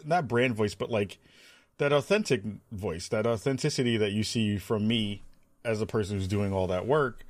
[0.04, 1.18] not brand voice but like
[1.78, 5.22] that authentic voice, that authenticity that you see from me
[5.64, 7.24] as a person who's doing all that work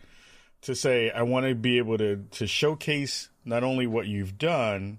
[0.63, 4.99] to say I want to be able to to showcase not only what you've done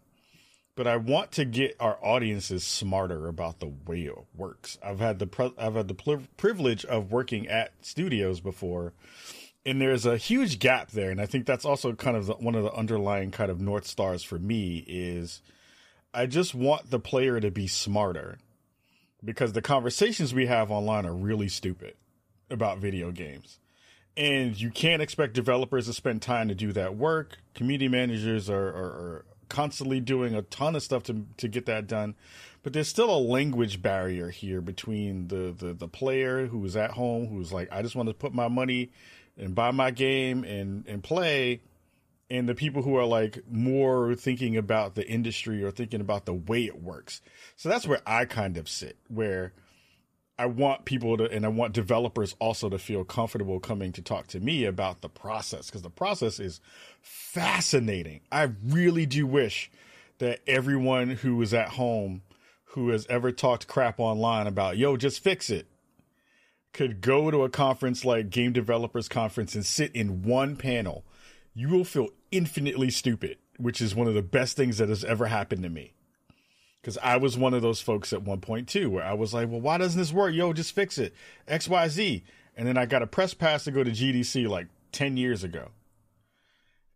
[0.75, 4.77] but I want to get our audiences smarter about the way it works.
[4.83, 8.93] I've had the I've had the privilege of working at studios before,
[9.65, 12.55] and there's a huge gap there, and I think that's also kind of the, one
[12.55, 15.41] of the underlying kind of north stars for me is
[16.13, 18.37] I just want the player to be smarter
[19.23, 21.95] because the conversations we have online are really stupid
[22.49, 23.59] about video games.
[24.15, 27.37] And you can't expect developers to spend time to do that work.
[27.55, 32.15] Community managers are, are constantly doing a ton of stuff to to get that done.
[32.63, 36.91] But there's still a language barrier here between the, the, the player who is at
[36.91, 38.89] home, who's like, I just want to put my money
[39.37, 41.61] and buy my game and, and play,
[42.29, 46.33] and the people who are like more thinking about the industry or thinking about the
[46.33, 47.21] way it works.
[47.57, 49.51] So that's where I kind of sit, where
[50.37, 54.27] I want people to, and I want developers also to feel comfortable coming to talk
[54.27, 56.59] to me about the process because the process is
[57.01, 58.21] fascinating.
[58.31, 59.69] I really do wish
[60.17, 62.23] that everyone who is at home
[62.65, 65.67] who has ever talked crap online about, yo, just fix it,
[66.73, 71.05] could go to a conference like Game Developers Conference and sit in one panel.
[71.53, 75.27] You will feel infinitely stupid, which is one of the best things that has ever
[75.27, 75.93] happened to me
[76.83, 79.47] because I was one of those folks at one point too, where I was like,
[79.47, 80.33] well, why doesn't this work?
[80.33, 81.13] Yo, just fix it.
[81.47, 82.23] X, Y, Z.
[82.57, 85.69] And then I got a press pass to go to GDC like 10 years ago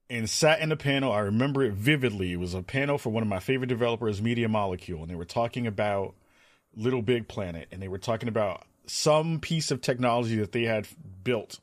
[0.10, 1.14] and sat in a panel.
[1.14, 2.34] I remember it vividly.
[2.34, 5.24] It was a panel for one of my favorite developers, Media Molecule, and they were
[5.24, 6.16] talking about
[6.76, 10.86] Little Big Planet, and they were talking about some piece of technology that they had
[11.24, 11.60] built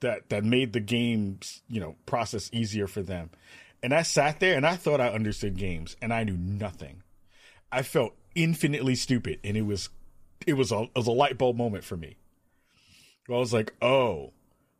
[0.00, 3.30] that that made the games, you know, process easier for them.
[3.82, 7.02] And I sat there and I thought I understood games, and I knew nothing.
[7.72, 9.90] I felt infinitely stupid, and it was
[10.46, 12.16] it was a it was a light bulb moment for me.
[13.28, 14.32] I was like, oh,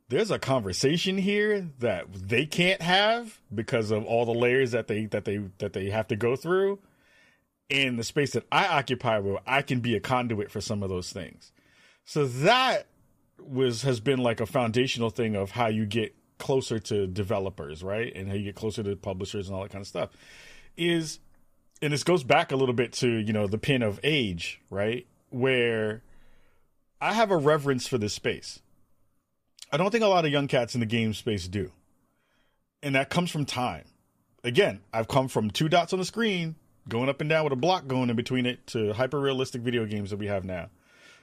[0.09, 5.05] there's a conversation here that they can't have because of all the layers that they
[5.05, 6.79] that they that they have to go through
[7.69, 10.89] in the space that I occupy where I can be a conduit for some of
[10.89, 11.53] those things.
[12.03, 12.87] So that
[13.39, 18.13] was has been like a foundational thing of how you get closer to developers, right?
[18.13, 20.09] And how you get closer to publishers and all that kind of stuff.
[20.75, 21.19] Is
[21.81, 25.07] and this goes back a little bit to you know the pin of age, right?
[25.29, 26.03] Where
[26.99, 28.61] I have a reverence for this space.
[29.71, 31.71] I don't think a lot of young cats in the game space do,
[32.83, 33.85] and that comes from time.
[34.43, 36.55] Again, I've come from two dots on the screen,
[36.89, 39.85] going up and down with a block going in between it, to hyper realistic video
[39.85, 40.69] games that we have now.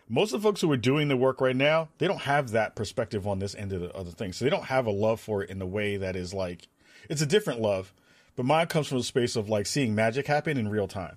[0.09, 2.75] Most of the folks who are doing the work right now, they don't have that
[2.75, 4.33] perspective on this end of the other thing.
[4.33, 6.69] So they don't have a love for it in the way that is like,
[7.11, 7.93] it's a different love
[8.39, 11.17] but mine comes from a space of like seeing magic happen in real time,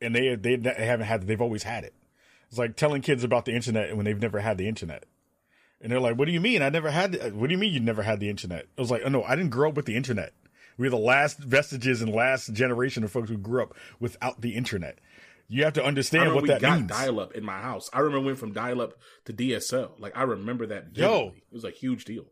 [0.00, 1.92] and they they, they haven't had they've always had it.
[2.48, 5.04] It's like telling kids about the internet when they've never had the internet,
[5.82, 6.62] and they're like, "What do you mean?
[6.62, 7.12] I never had.
[7.12, 9.22] The, what do you mean you never had the internet?" I was like, "Oh no,
[9.24, 10.32] I didn't grow up with the internet.
[10.78, 15.00] We're the last vestiges and last generation of folks who grew up without the internet."
[15.48, 16.80] You have to understand what that means.
[16.80, 17.90] We got dial up in my house.
[17.92, 18.94] I remember went from dial up
[19.26, 19.90] to DSL.
[19.98, 20.94] Like I remember that.
[20.94, 21.02] Vividly.
[21.02, 22.24] Yo, it was a huge deal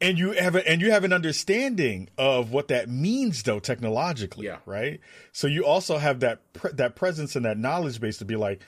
[0.00, 4.46] and, you have a, and you have an understanding of what that means though technologically
[4.46, 4.58] yeah.
[4.66, 5.00] right?
[5.32, 8.60] So you also have that pre- that presence and that knowledge base to be like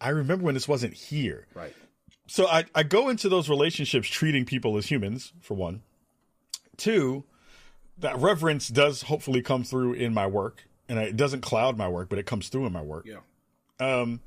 [0.00, 1.46] i remember when this wasn't here.
[1.54, 1.74] Right.
[2.26, 5.82] So i i go into those relationships treating people as humans for one.
[6.76, 7.24] Two
[7.98, 12.08] that reverence does hopefully come through in my work and it doesn't cloud my work
[12.08, 13.06] but it comes through in my work.
[13.06, 13.20] Yeah.
[13.80, 14.20] Um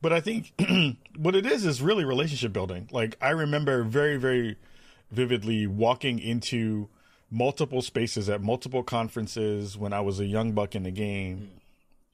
[0.00, 0.52] but i think
[1.16, 2.88] what it is is really relationship building.
[2.92, 4.56] Like i remember very very
[5.10, 6.88] vividly walking into
[7.30, 11.50] multiple spaces at multiple conferences when I was a young buck in the game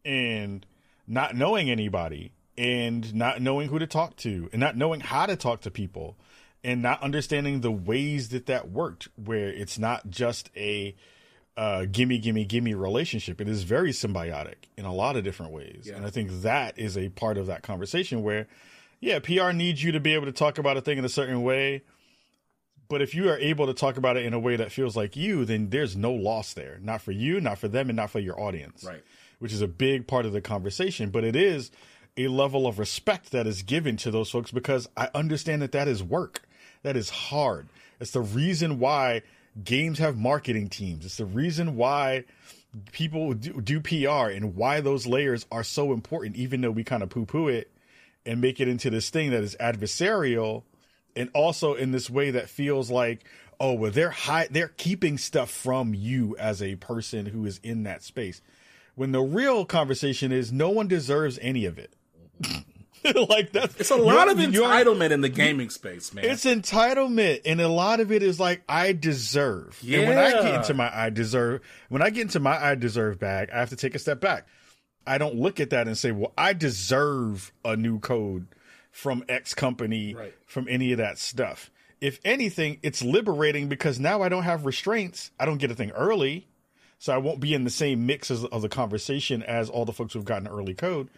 [0.04, 0.64] and
[1.06, 5.36] not knowing anybody and not knowing who to talk to and not knowing how to
[5.36, 6.16] talk to people
[6.62, 10.94] and not understanding the ways that that worked where it's not just a
[11.56, 15.84] uh, gimme gimme gimme relationship it is very symbiotic in a lot of different ways
[15.86, 15.96] yeah.
[15.96, 18.46] and i think that is a part of that conversation where
[19.00, 21.42] yeah pr needs you to be able to talk about a thing in a certain
[21.42, 21.82] way
[22.90, 25.14] but if you are able to talk about it in a way that feels like
[25.14, 26.80] you, then there's no loss there.
[26.82, 28.82] Not for you, not for them, and not for your audience.
[28.84, 29.02] Right.
[29.38, 31.10] Which is a big part of the conversation.
[31.10, 31.70] But it is
[32.16, 35.86] a level of respect that is given to those folks because I understand that that
[35.86, 36.42] is work.
[36.82, 37.68] That is hard.
[38.00, 39.22] It's the reason why
[39.62, 41.06] games have marketing teams.
[41.06, 42.24] It's the reason why
[42.90, 47.04] people do, do PR and why those layers are so important, even though we kind
[47.04, 47.70] of poo poo it
[48.26, 50.64] and make it into this thing that is adversarial
[51.16, 53.24] and also in this way that feels like
[53.58, 57.82] oh well they're high they're keeping stuff from you as a person who is in
[57.84, 58.40] that space
[58.94, 61.94] when the real conversation is no one deserves any of it
[63.28, 66.24] like that's it's a lot of entitlement in the gaming space, man.
[66.24, 69.78] It's entitlement, and a lot of it is like I deserve.
[69.82, 70.00] Yeah.
[70.00, 73.18] And when I get into my I deserve, when I get into my I deserve
[73.18, 74.46] bag, I have to take a step back.
[75.06, 78.46] I don't look at that and say, "Well, I deserve a new code
[78.90, 80.34] from X company, right.
[80.46, 81.70] from any of that stuff."
[82.00, 85.30] If anything, it's liberating because now I don't have restraints.
[85.38, 86.48] I don't get a thing early,
[86.98, 89.92] so I won't be in the same mix as, of the conversation as all the
[89.92, 91.10] folks who've gotten early code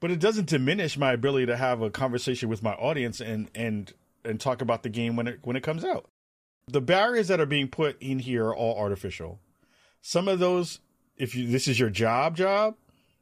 [0.00, 3.92] but it doesn't diminish my ability to have a conversation with my audience and and
[4.24, 6.06] and talk about the game when it when it comes out.
[6.68, 9.40] The barriers that are being put in here are all artificial.
[10.02, 10.80] Some of those,
[11.16, 12.76] if you this is your job job,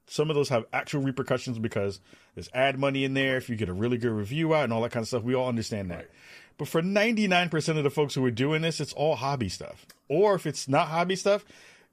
[0.07, 2.01] some of those have actual repercussions because
[2.35, 3.37] there's ad money in there.
[3.37, 5.35] If you get a really good review out and all that kind of stuff, we
[5.35, 5.97] all understand that.
[5.97, 6.11] Right.
[6.57, 9.87] But for 99% of the folks who are doing this, it's all hobby stuff.
[10.09, 11.45] Or if it's not hobby stuff,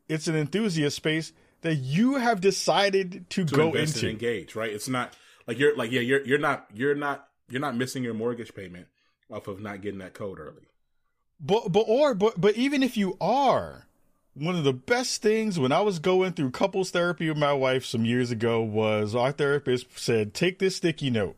[0.08, 4.72] it's an enthusiast space that you have decided to, to go into and engage right
[4.72, 5.14] it's not
[5.48, 8.88] like you're like yeah you're you're not you're not you're not missing your mortgage payment
[9.30, 10.68] off of not getting that code early
[11.40, 13.88] but but or but but even if you are
[14.34, 17.86] one of the best things when I was going through couples therapy with my wife
[17.86, 21.36] some years ago was our therapist said, "Take this sticky note.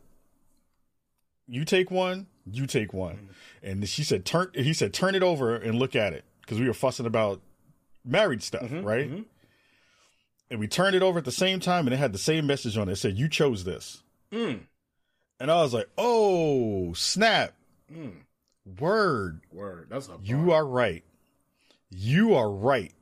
[1.46, 3.26] You take one, you take one." Mm-hmm.
[3.62, 6.66] And she said, "Turn." He said, "Turn it over and look at it," because we
[6.66, 7.40] were fussing about
[8.04, 9.10] married stuff, mm-hmm, right?
[9.10, 9.22] Mm-hmm
[10.50, 12.76] and we turned it over at the same time, and it had the same message
[12.76, 12.92] on it.
[12.92, 14.60] It said, "You chose this." Mm.
[15.40, 17.54] And I was like, "Oh, snap!
[17.92, 18.18] Mm.
[18.78, 19.88] Word, word.
[19.90, 21.04] That's a you are right.
[21.90, 22.92] You are right.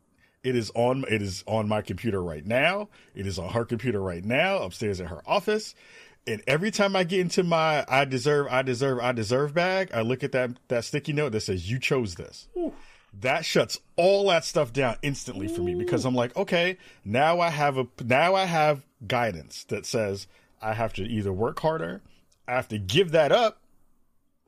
[0.42, 1.04] It is on.
[1.08, 2.88] It is on my computer right now.
[3.14, 5.74] It is on her computer right now, upstairs in her office."
[6.26, 10.00] And every time I get into my "I deserve, I deserve, I deserve" bag, I
[10.00, 12.74] look at that that sticky note that says "You chose this." Ooh
[13.20, 17.50] that shuts all that stuff down instantly for me because I'm like, okay, now I
[17.50, 20.26] have a now I have guidance that says
[20.60, 22.00] I have to either work harder,
[22.48, 23.60] I have to give that up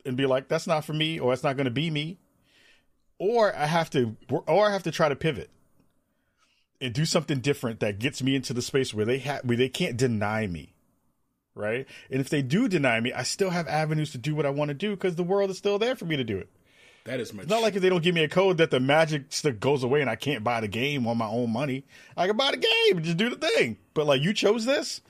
[0.07, 2.19] and be like, that's not for me, or that's not going to be me,
[3.25, 5.49] or I have to or I have to try to pivot
[6.79, 9.71] and do something different that gets me into the space where they have where they
[9.71, 10.75] can't deny me.
[11.55, 11.87] Right.
[12.11, 14.69] And if they do deny me, I still have avenues to do what I want
[14.69, 16.51] to do because the world is still there for me to do it.
[17.05, 17.45] That is much.
[17.45, 19.83] It's not like if they don't give me a code that the magic stick goes
[19.85, 21.85] away and I can't buy the game on my own money.
[22.17, 23.79] I can buy the game and just do the thing.
[23.95, 25.01] But like you chose this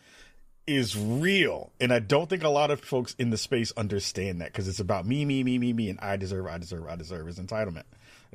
[0.67, 4.53] is real, and I don't think a lot of folks in the space understand that
[4.53, 7.29] because it's about me, me, me, me, me, and I deserve, I deserve, I deserve
[7.29, 7.85] is entitlement,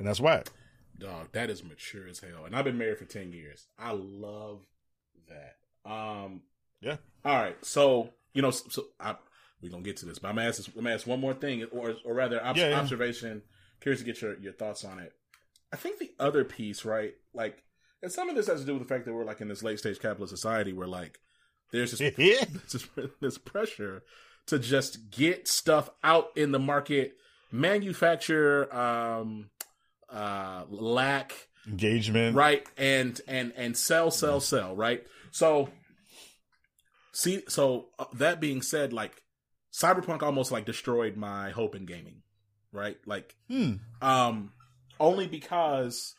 [0.00, 0.42] and that's why.
[0.98, 3.66] Dog, that is mature as hell, and I've been married for ten years.
[3.78, 4.60] I love
[5.28, 5.90] that.
[5.90, 6.42] Um,
[6.80, 6.96] yeah.
[7.24, 9.14] All right, so you know, so, so I
[9.62, 11.34] we're gonna get to this, but I'm gonna ask this, I'm gonna ask one more
[11.34, 12.80] thing, or or rather, ob- yeah, yeah.
[12.80, 13.42] observation.
[13.80, 15.12] Curious to get your your thoughts on it.
[15.72, 17.62] I think the other piece, right, like,
[18.02, 19.62] and some of this has to do with the fact that we're like in this
[19.62, 21.20] late stage capitalist society where like
[21.72, 22.16] there's this,
[22.72, 22.88] this,
[23.20, 24.02] this pressure
[24.46, 27.14] to just get stuff out in the market,
[27.52, 29.50] manufacture, um,
[30.12, 35.04] uh, lack engagement, right, and and and sell, sell, sell, right.
[35.30, 35.68] So,
[37.12, 39.22] see, so uh, that being said, like
[39.72, 42.22] Cyberpunk almost like destroyed my hope in gaming,
[42.72, 42.98] right?
[43.06, 43.74] Like, hmm.
[44.02, 44.52] um,
[44.98, 46.14] only because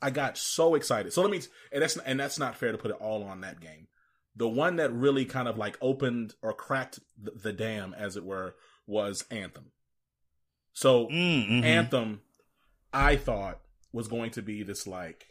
[0.00, 1.12] I got so excited.
[1.12, 1.40] So let me,
[1.72, 3.88] and that's and that's not fair to put it all on that game.
[4.34, 8.24] The one that really kind of like opened or cracked the, the dam, as it
[8.24, 8.54] were,
[8.86, 9.72] was Anthem.
[10.72, 11.64] So mm-hmm.
[11.64, 12.22] Anthem,
[12.92, 13.60] I thought
[13.92, 15.26] was going to be this like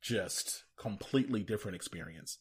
[0.00, 2.38] just completely different experience.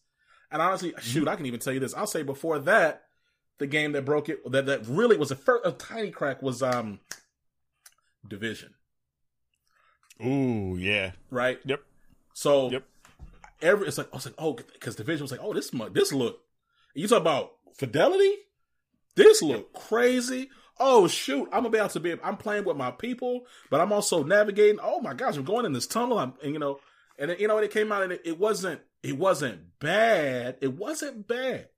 [0.52, 1.30] And honestly, shoot, mm-hmm.
[1.30, 1.94] I can even tell you this.
[1.94, 3.04] I'll say before that,
[3.58, 6.62] the game that broke it that that really was a, first, a tiny crack was
[6.62, 7.00] um
[8.28, 8.74] Division.
[10.24, 11.12] Ooh, yeah.
[11.30, 11.60] Right.
[11.66, 11.82] Yep.
[12.34, 12.84] So yep.
[13.62, 16.40] Every it's like I was like oh because Division was like oh this this look
[16.94, 18.34] you talk about fidelity
[19.16, 20.50] this look crazy
[20.80, 24.80] oh shoot I'm about to be I'm playing with my people but I'm also navigating
[24.82, 26.80] oh my gosh I'm going in this tunnel I'm and you know
[27.18, 30.74] and it, you know it came out and it, it wasn't it wasn't bad it
[30.74, 31.70] wasn't bad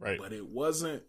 [0.00, 0.18] Right.
[0.18, 1.02] But it wasn't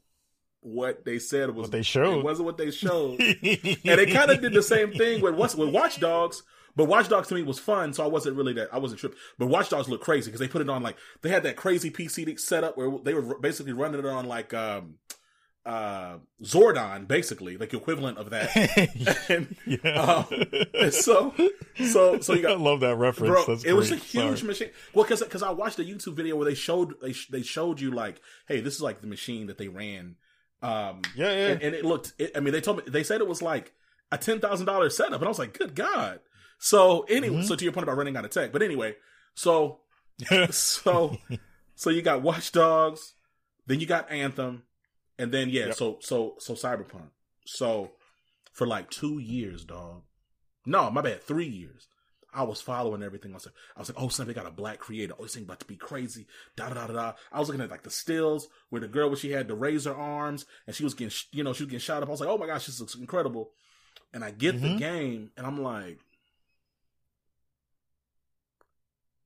[0.59, 1.63] what they said was.
[1.63, 2.19] What they showed.
[2.19, 3.19] It wasn't what they showed.
[3.21, 6.43] and they kind of did the same thing with with Watch Dogs.
[6.75, 9.17] But Watch Dogs to me was fun, so I wasn't really that I wasn't tripped.
[9.39, 11.89] But Watch Dogs looked crazy because they put it on like they had that crazy
[11.89, 14.95] PC setup where they were basically running it on like um
[15.65, 18.49] uh Zordon, basically, like equivalent of that.
[19.29, 19.91] and, yeah.
[19.91, 21.33] Um, so,
[21.85, 22.51] so, so you got.
[22.51, 23.45] I love that reference.
[23.45, 24.47] Bro, it was a huge Sorry.
[24.47, 24.69] machine.
[24.93, 27.91] Well, because because I watched a YouTube video where they showed they they showed you
[27.91, 30.15] like, hey, this is like the machine that they ran.
[30.63, 31.47] Um, yeah, yeah.
[31.47, 32.13] And, and it looked.
[32.17, 33.73] It, I mean, they told me they said it was like
[34.11, 36.19] a ten thousand dollars setup, and I was like, good god.
[36.57, 37.45] So anyway, mm-hmm.
[37.45, 38.95] so to your point about running out of tech, but anyway,
[39.33, 39.79] so
[40.51, 41.17] so
[41.75, 43.13] so you got Watch Dogs
[43.65, 44.63] Then you got Anthem,
[45.21, 45.75] and then yeah, Yep.
[45.75, 47.09] so so so Cyberpunk.
[47.45, 47.91] So
[48.53, 50.01] for like two years, dog.
[50.65, 51.87] No, my bad, three years.
[52.33, 53.31] I was following everything.
[53.31, 55.13] I was like, I was like, oh, son, they got a black creator.
[55.19, 56.27] Oh, this thing about to be crazy.
[56.55, 57.13] Da da da da.
[57.31, 59.93] I was looking at like the stills where the girl, where she had the razor
[59.93, 62.07] arms and she was getting, sh- you know, she was getting shot up.
[62.07, 63.51] I was like, oh my gosh, this looks incredible.
[64.13, 64.77] And I get the Mhm.
[64.79, 65.99] game, and I'm like,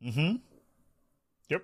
[0.03, 0.35] Mm-hmm.
[1.49, 1.63] Yep.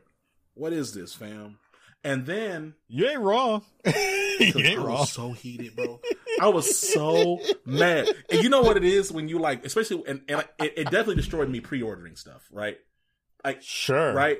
[0.54, 1.60] What is this, fam?
[2.04, 3.64] And then You ain't wrong.
[3.86, 3.94] you
[4.40, 5.00] ain't I wrong.
[5.00, 6.00] was so heated, bro.
[6.40, 8.08] I was so mad.
[8.32, 11.16] And you know what it is when you like, especially, and, and it, it definitely
[11.16, 12.78] destroyed me pre-ordering stuff, right?
[13.46, 14.14] Like, Sure.
[14.14, 14.40] right?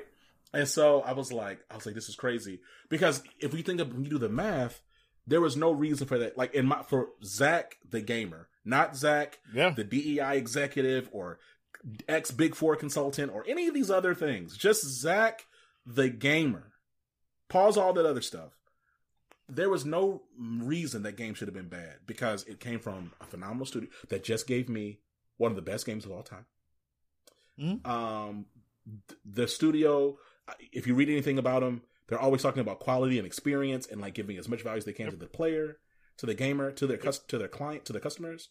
[0.52, 3.80] And so I was like, I was like, this is crazy because if we think
[3.80, 4.80] of when you do the math,
[5.26, 6.36] there was no reason for that.
[6.36, 9.70] Like in my for Zach the gamer, not Zach Yeah.
[9.70, 11.38] the DEI executive or
[12.08, 14.56] ex Big Four consultant or any of these other things.
[14.56, 15.46] Just Zach
[15.86, 16.71] the gamer.
[17.52, 18.56] Pause all that other stuff.
[19.48, 23.24] There was no reason that game should have been bad because it came from a
[23.26, 25.00] phenomenal studio that just gave me
[25.36, 26.46] one of the best games of all time.
[27.58, 27.86] Mhm.
[27.86, 28.46] Um,
[29.08, 30.18] th- the studio,
[30.72, 34.14] if you read anything about them, they're always talking about quality and experience and like
[34.14, 35.78] giving as much value as they can to the player,
[36.16, 38.48] to the gamer, to their cus- to their client, to their customers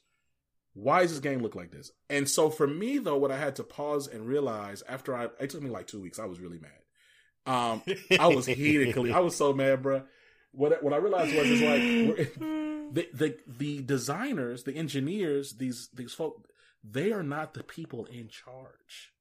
[0.73, 1.91] why does this game look like this?
[2.09, 5.49] And so for me though, what I had to pause and realize after I it
[5.49, 6.71] took me like two weeks, I was really mad.
[7.45, 7.81] Um,
[8.19, 8.95] I was heated.
[8.95, 9.13] Kahlief.
[9.13, 10.03] I was so mad, bro.
[10.51, 12.39] What what I realized was is like
[12.93, 16.47] the the the designers, the engineers, these these folk,
[16.83, 19.13] they are not the people in charge.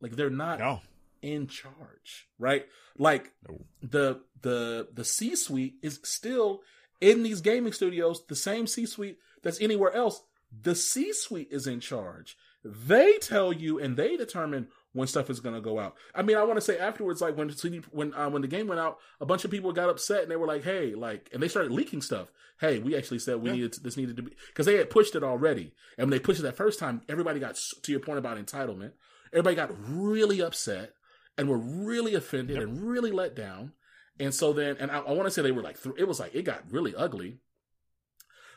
[0.00, 0.80] Like they're not no.
[1.22, 2.66] in charge, right?
[2.98, 3.60] Like No.
[3.82, 6.62] the the the C suite is still
[7.00, 10.22] in these gaming studios, the same C suite that's anywhere else.
[10.62, 12.36] The C suite is in charge.
[12.64, 15.94] They tell you and they determine when stuff is going to go out.
[16.14, 18.66] I mean, I want to say afterwards, like when CD, when uh, when the game
[18.66, 21.42] went out, a bunch of people got upset and they were like, "Hey, like," and
[21.42, 22.32] they started leaking stuff.
[22.58, 23.54] Hey, we actually said we Yeah.
[23.56, 26.18] needed to, this needed to be because they had pushed it already, and when they
[26.18, 28.92] pushed it that first time, everybody got to your point about entitlement.
[29.32, 30.94] Everybody got really upset
[31.38, 32.62] and were really offended Yep.
[32.64, 33.72] and really let down.
[34.18, 36.18] And so then, and I, I want to say they were like, th- it was
[36.18, 37.40] like it got really ugly.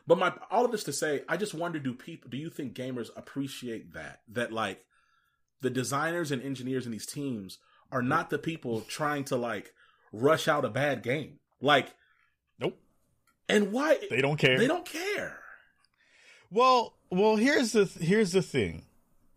[0.08, 2.30] But my all of this to say, I just wonder: Do people?
[2.30, 4.22] Do you think gamers appreciate that?
[4.30, 4.84] That like
[5.62, 7.57] the designers and engineers in these teams
[7.91, 9.74] are not the people trying to like
[10.12, 11.39] rush out a bad game.
[11.62, 11.93] Like,
[12.60, 12.78] Nope.
[13.47, 14.57] and why They don't care.
[14.57, 15.39] they don't care.
[16.51, 18.86] Well, well, here's the here's the thing,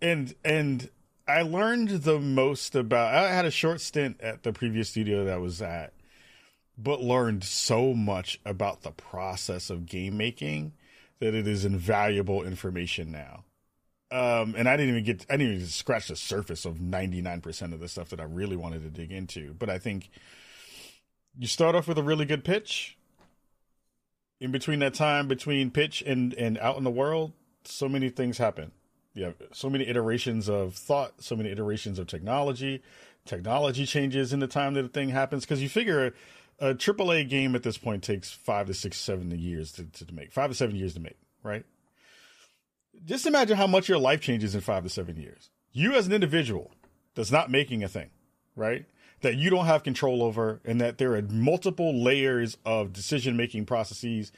[0.01, 0.89] and and
[1.29, 3.15] I learned the most about.
[3.15, 5.93] I had a short stint at the previous studio that I was at,
[6.79, 10.73] but learned so much about the process of game making
[11.21, 13.45] that it is invaluable information now.
[14.13, 17.81] Um, and I didn't even get, I didn't even scratch the surface of 99% of
[17.81, 19.55] the stuff that I really wanted to dig into.
[19.55, 20.11] But I think
[21.39, 22.99] you start off with a really good pitch.
[24.39, 27.33] In between that time between pitch and, and out in the world,
[27.65, 28.73] so many things happen.
[29.15, 32.83] You have so many iterations of thought, so many iterations of technology.
[33.25, 36.13] Technology changes in the time that a thing happens because you figure
[36.61, 40.13] a, a AAA game at this point takes five to six, seven years to, to
[40.13, 41.65] make, five to seven years to make, right?
[43.05, 45.51] Just imagine how much your life changes in five to seven years.
[45.73, 46.71] You as an individual
[47.15, 48.11] that's not making a thing,
[48.57, 48.85] right?
[49.23, 53.67] That you don't have control over, and that there are multiple layers of decision making
[53.67, 54.33] processes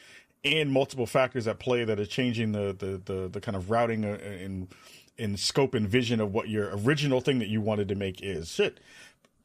[0.45, 4.05] and multiple factors at play that are changing the the the, the kind of routing
[4.05, 4.69] uh, in
[5.17, 8.51] in scope and vision of what your original thing that you wanted to make is.
[8.51, 8.81] Shit.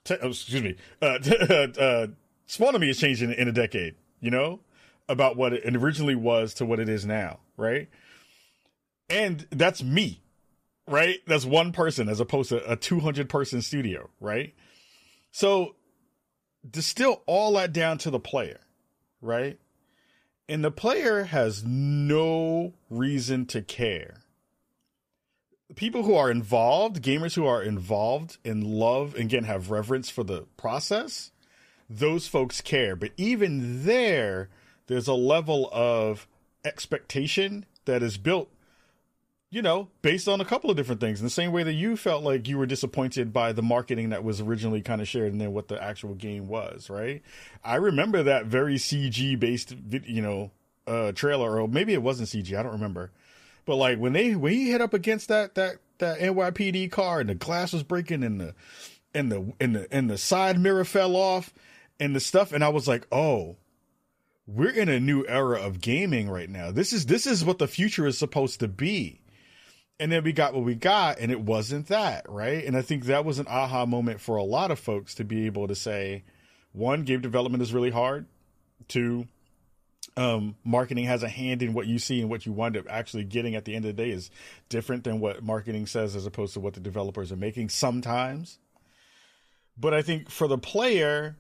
[0.04, 0.76] Te- oh, excuse me.
[1.02, 1.20] Uh,
[1.80, 2.08] uh,
[2.48, 3.96] Spawn Me is changing in a decade.
[4.20, 4.60] You know
[5.08, 7.88] about what it originally was to what it is now, right?
[9.10, 10.22] And that's me,
[10.88, 11.20] right?
[11.26, 14.54] That's one person as opposed to a 200 person studio, right?
[15.32, 15.76] So
[16.70, 18.60] distill all that down to the player,
[19.22, 19.60] right?
[20.48, 24.22] And the player has no reason to care.
[25.76, 30.24] People who are involved, gamers who are involved and love and again have reverence for
[30.24, 31.32] the process,
[31.88, 32.96] those folks care.
[32.96, 34.50] But even there,
[34.88, 36.28] there's a level of
[36.66, 38.50] expectation that is built
[39.52, 41.20] you know, based on a couple of different things.
[41.20, 44.24] In the same way that you felt like you were disappointed by the marketing that
[44.24, 47.24] was originally kind of shared and then what the actual game was, right?
[47.64, 49.76] I remember that very CG based,
[50.06, 50.52] you know,
[50.86, 52.58] uh, trailer, or maybe it wasn't CG.
[52.58, 53.12] I don't remember.
[53.66, 57.30] But like when they when he hit up against that that that NYPD car and
[57.30, 58.56] the glass was breaking and the
[59.14, 61.54] and the and the and the side mirror fell off
[62.00, 63.58] and the stuff, and I was like, oh,
[64.48, 66.72] we're in a new era of gaming right now.
[66.72, 69.22] This is this is what the future is supposed to be
[70.00, 73.06] and then we got what we got and it wasn't that right and i think
[73.06, 76.24] that was an aha moment for a lot of folks to be able to say
[76.72, 78.26] one, game development is really hard.
[78.88, 79.28] Two,
[80.18, 83.24] um, marketing has a hand in what you see and what you wind up actually
[83.24, 84.30] getting at the end of the day is
[84.70, 88.60] different than what marketing says as opposed to what the developers are making sometimes.
[89.78, 91.38] But I think for the player,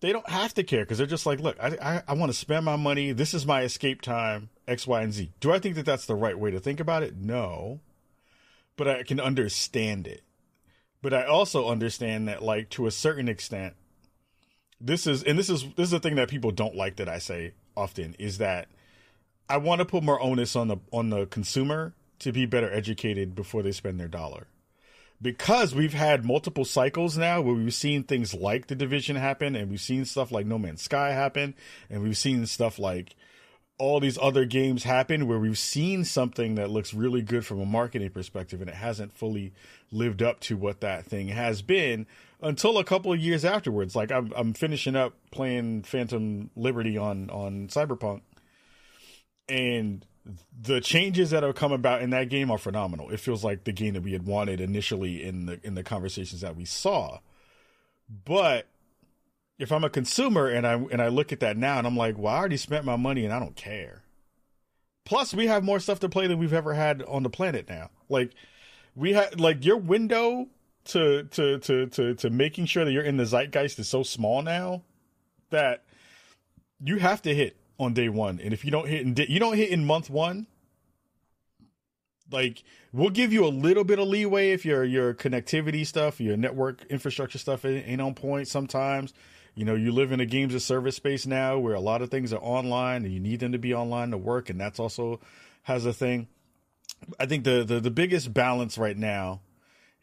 [0.00, 2.38] they don't have to care because they're just like, look, I, I, I want to
[2.38, 3.12] spend my money.
[3.12, 5.32] This is my escape time, X, Y, and Z.
[5.40, 7.16] Do I think that that's the right way to think about it?
[7.16, 7.80] No.
[8.76, 10.22] But I can understand it.
[11.02, 13.74] But I also understand that, like, to a certain extent,
[14.80, 17.18] this is and this is this is the thing that people don't like that I
[17.18, 18.68] say often is that
[19.48, 23.34] I want to put more onus on the on the consumer to be better educated
[23.34, 24.46] before they spend their dollar.
[25.20, 29.68] Because we've had multiple cycles now where we've seen things like the division happen and
[29.68, 31.54] we've seen stuff like No Man's Sky happen
[31.90, 33.16] and we've seen stuff like
[33.78, 37.66] all these other games happen where we've seen something that looks really good from a
[37.66, 39.52] marketing perspective and it hasn't fully
[39.90, 42.06] lived up to what that thing has been
[42.40, 43.94] until a couple of years afterwards.
[43.94, 48.22] Like I'm, I'm finishing up playing Phantom Liberty on on Cyberpunk,
[49.48, 50.04] and
[50.60, 53.10] the changes that have come about in that game are phenomenal.
[53.10, 56.40] It feels like the game that we had wanted initially in the in the conversations
[56.42, 57.18] that we saw.
[58.24, 58.66] But
[59.58, 62.18] if I'm a consumer and I and I look at that now and I'm like,
[62.18, 64.02] well, I already spent my money and I don't care.
[65.04, 67.90] Plus, we have more stuff to play than we've ever had on the planet now.
[68.08, 68.32] Like
[68.94, 70.48] we had like your window
[70.86, 74.42] to to to to to making sure that you're in the zeitgeist is so small
[74.42, 74.82] now
[75.50, 75.84] that
[76.82, 79.38] you have to hit on day one, and if you don't hit in day, you
[79.38, 80.46] don't hit in month one,
[82.30, 82.62] like
[82.92, 86.84] we'll give you a little bit of leeway if your your connectivity stuff, your network
[86.90, 88.48] infrastructure stuff ain't on point.
[88.48, 89.14] Sometimes,
[89.54, 92.10] you know, you live in a games of service space now where a lot of
[92.10, 95.20] things are online, and you need them to be online to work, and that's also
[95.62, 96.26] has a thing.
[97.18, 99.40] I think the the, the biggest balance right now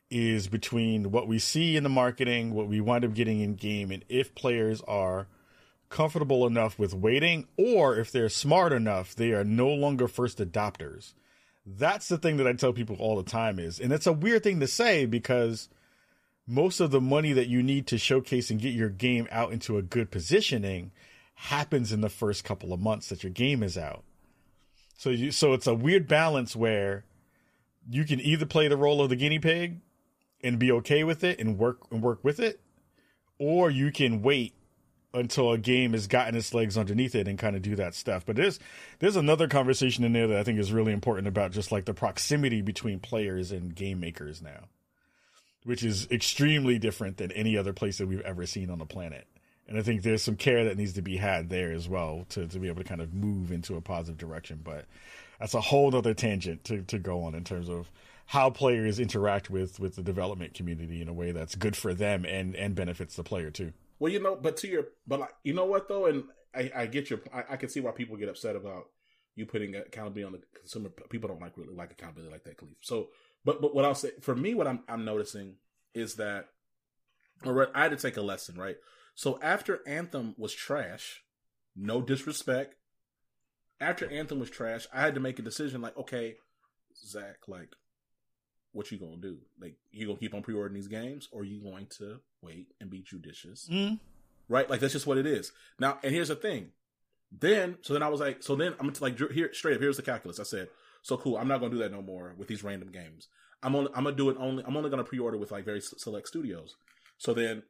[0.09, 3.91] is between what we see in the marketing, what we wind up getting in game,
[3.91, 5.27] and if players are
[5.95, 11.13] comfortable enough with waiting, or if they're smart enough, they are no longer first adopters.
[11.65, 14.43] That's the thing that I tell people all the time is, and it's a weird
[14.43, 15.69] thing to say because
[16.45, 19.77] most of the money that you need to showcase and get your game out into
[19.77, 20.91] a good positioning
[21.35, 24.03] happens in the first couple of months that your game is out.
[24.97, 27.05] So you so it's a weird balance where
[27.89, 29.79] you can either play the role of the guinea pig
[30.43, 32.59] and be okay with it and work and work with it,
[33.39, 34.55] or you can wait
[35.15, 38.25] until a game has gotten its legs underneath it and kind of do that stuff.
[38.25, 38.59] But there's
[38.99, 41.93] there's another conversation in there that I think is really important about just like the
[41.93, 44.65] proximity between players and game makers now,
[45.63, 49.27] which is extremely different than any other place that we've ever seen on the planet.
[49.67, 52.47] And I think there's some care that needs to be had there as well to,
[52.47, 54.61] to be able to kind of move into a positive direction.
[54.63, 54.85] But
[55.39, 57.89] that's a whole other tangent to, to go on in terms of
[58.27, 62.25] how players interact with with the development community in a way that's good for them
[62.25, 63.73] and and benefits the player too.
[63.99, 66.85] Well, you know, but to your, but like, you know what though, and I, I
[66.87, 68.85] get your, I, I, can see why people get upset about
[69.35, 70.89] you putting accountability on the consumer.
[71.09, 72.77] People don't like really like accountability like that, Kahlief.
[72.81, 73.09] So,
[73.43, 75.55] but but what I'll say for me, what I'm I'm noticing
[75.93, 76.47] is that,
[77.45, 78.77] or I had to take a lesson, right?
[79.13, 81.23] So after Anthem was trash,
[81.75, 82.75] no disrespect.
[83.79, 86.35] After Anthem was trash, I had to make a decision like, okay,
[86.95, 87.75] Zach, like
[88.75, 89.37] what you gonna do?
[89.59, 93.01] Like you gonna keep on pre-ordering these games, or you going to wait and be
[93.01, 93.69] judicious?
[93.71, 93.99] Mm.
[94.49, 94.69] Right?
[94.69, 95.51] Like that's just what it is.
[95.79, 96.71] Now, and here's the thing.
[97.31, 99.81] Then, so then I was like, so then I'm like, here, straight up.
[99.81, 100.39] Here's the calculus.
[100.39, 100.69] I said,
[101.01, 101.37] so cool.
[101.37, 103.29] I'm not gonna do that no more with these random games.
[103.63, 104.63] I'm only, I'm gonna do it only.
[104.65, 106.75] I'm only gonna pre-order with like very select studios.
[107.17, 107.63] So then,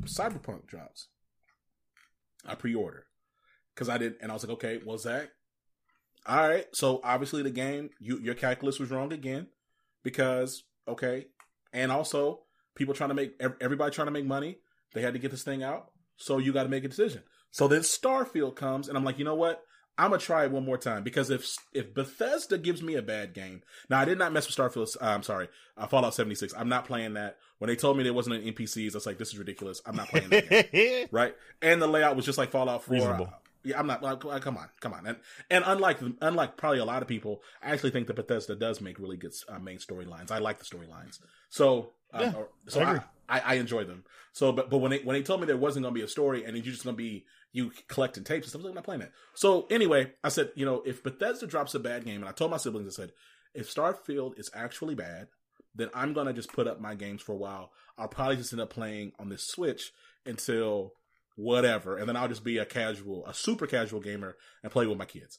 [0.00, 1.08] Cyberpunk drops.
[2.46, 3.04] I pre-order
[3.74, 5.28] because I didn't, and I was like, okay, well, Zach,
[6.26, 6.66] all right.
[6.72, 9.48] So obviously the game, you your calculus was wrong again
[10.02, 11.26] because okay,
[11.72, 12.40] and also
[12.74, 14.58] people trying to make everybody trying to make money.
[14.94, 17.22] They had to get this thing out, so you got to make a decision.
[17.50, 19.62] So then Starfield comes, and I'm like, you know what?
[19.98, 23.34] I'm gonna try it one more time because if if Bethesda gives me a bad
[23.34, 24.96] game, now I did not mess with Starfield.
[25.00, 26.54] Uh, I'm sorry, uh, Fallout 76.
[26.56, 27.38] I'm not playing that.
[27.58, 29.82] When they told me there wasn't an NPCs, I was like, this is ridiculous.
[29.84, 31.08] I'm not playing that game.
[31.10, 31.34] right?
[31.60, 32.94] And the layout was just like Fallout 4.
[32.94, 33.32] Reasonable.
[33.68, 34.02] Yeah, I'm not.
[34.02, 35.06] Like, come on, come on.
[35.06, 35.16] And
[35.50, 38.98] and unlike unlike probably a lot of people, I actually think that Bethesda does make
[38.98, 40.30] really good uh, main storylines.
[40.30, 41.18] I like the storylines.
[41.50, 42.32] So uh, yeah,
[42.68, 44.04] so I, I, I, enjoy them.
[44.32, 46.08] So, but but when they when they told me there wasn't going to be a
[46.08, 48.70] story and you're just going to be you collecting tapes and stuff, I was like,
[48.70, 49.12] I'm not playing that.
[49.34, 52.50] So anyway, I said, you know, if Bethesda drops a bad game, and I told
[52.50, 53.12] my siblings, I said,
[53.54, 55.28] if Starfield is actually bad,
[55.74, 57.70] then I'm gonna just put up my games for a while.
[57.98, 59.92] I'll probably just end up playing on this Switch
[60.24, 60.94] until
[61.38, 64.98] whatever, and then I'll just be a casual, a super casual gamer and play with
[64.98, 65.38] my kids.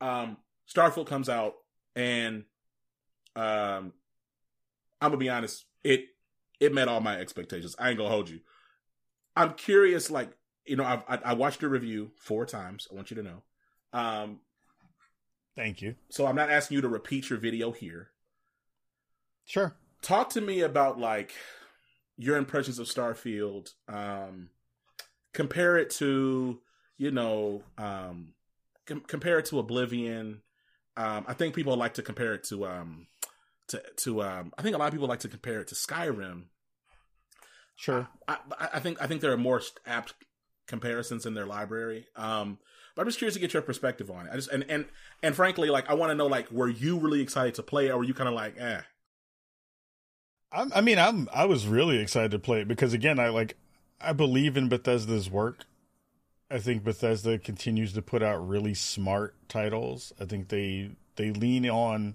[0.00, 0.38] Um,
[0.68, 1.54] Starfield comes out,
[1.94, 2.44] and
[3.36, 3.92] um,
[5.00, 6.06] I'm gonna be honest, it
[6.58, 7.76] it met all my expectations.
[7.78, 8.40] I ain't gonna hold you.
[9.36, 10.30] I'm curious, like
[10.66, 12.88] you know, I've, I, I watched your review four times.
[12.90, 13.42] I want you to know.
[13.92, 14.40] Um,
[15.54, 15.94] Thank you.
[16.10, 18.10] So I'm not asking you to repeat your video here.
[19.44, 19.76] Sure.
[20.02, 21.32] Talk to me about like
[22.18, 23.72] your impressions of Starfield.
[23.88, 24.50] Um,
[25.36, 26.60] compare it to
[26.98, 28.34] you know, um,
[28.86, 30.42] com- compare it to Oblivion.
[30.96, 33.06] Um, I think people like to compare it to um,
[33.68, 36.44] to to um, I think a lot of people like to compare it to Skyrim.
[37.76, 38.08] Sure.
[38.26, 40.14] I, I, I think I think there are more apt
[40.66, 42.06] comparisons in their library.
[42.16, 42.58] Um,
[42.94, 44.30] but I'm just curious to get your perspective on it.
[44.32, 44.86] I just and and
[45.22, 47.90] and frankly, like I want to know, like, were you really excited to play, it,
[47.90, 48.80] or were you kind of like, eh?
[50.50, 53.56] I'm, I mean, I'm I was really excited to play it because again, I like
[54.00, 55.64] I believe in Bethesda's work.
[56.50, 60.12] I think Bethesda continues to put out really smart titles.
[60.20, 62.14] I think they they lean on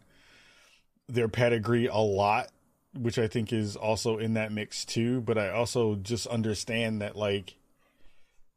[1.07, 2.49] their pedigree a lot,
[2.97, 5.21] which I think is also in that mix too.
[5.21, 7.55] But I also just understand that like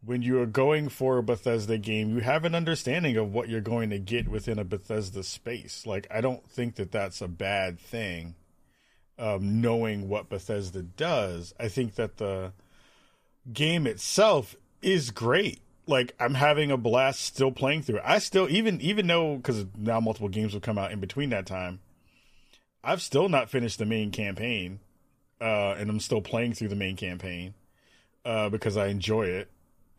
[0.05, 3.61] when you are going for a Bethesda game, you have an understanding of what you're
[3.61, 5.87] going to get within a Bethesda space.
[5.87, 8.35] Like, I don't think that that's a bad thing.
[9.19, 12.53] Um, knowing what Bethesda does, I think that the
[13.53, 15.61] game itself is great.
[15.87, 18.03] Like, I'm having a blast still playing through it.
[18.05, 21.47] I still, even even though because now multiple games have come out in between that
[21.47, 21.81] time,
[22.83, 24.81] I've still not finished the main campaign,
[25.41, 27.55] uh, and I'm still playing through the main campaign
[28.25, 29.51] uh, because I enjoy it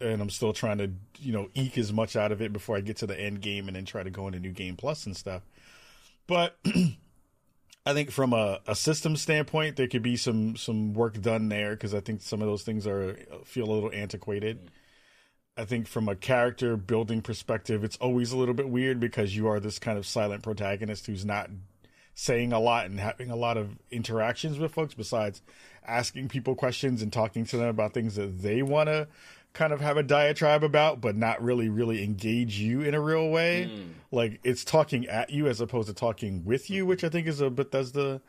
[0.01, 2.81] and I'm still trying to you know eke as much out of it before I
[2.81, 5.15] get to the end game and then try to go into new game plus and
[5.15, 5.43] stuff.
[6.27, 6.57] But
[7.86, 11.71] I think from a, a system standpoint, there could be some some work done there
[11.71, 14.71] because I think some of those things are feel a little antiquated.
[15.57, 19.47] I think from a character building perspective, it's always a little bit weird because you
[19.47, 21.49] are this kind of silent protagonist who's not
[22.15, 25.41] saying a lot and having a lot of interactions with folks besides
[25.86, 29.07] asking people questions and talking to them about things that they want to
[29.55, 33.29] kind of have a diatribe about, but not really, really engage you in a real
[33.29, 33.71] way.
[33.71, 33.93] Mm.
[34.11, 37.41] Like it's talking at you as opposed to talking with you, which I think is
[37.41, 38.21] a Bethesda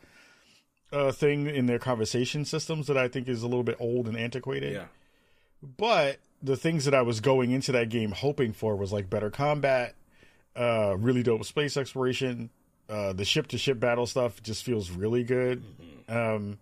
[0.91, 4.17] uh, thing in their conversation systems that I think is a little bit old and
[4.17, 4.73] antiquated.
[4.73, 4.85] Yeah.
[5.61, 9.29] But the things that I was going into that game hoping for was like better
[9.29, 9.95] combat,
[10.55, 12.49] uh, really dope space exploration.
[12.89, 15.61] Uh, the ship to ship battle stuff just feels really good.
[15.61, 16.17] Mm-hmm.
[16.17, 16.59] Um,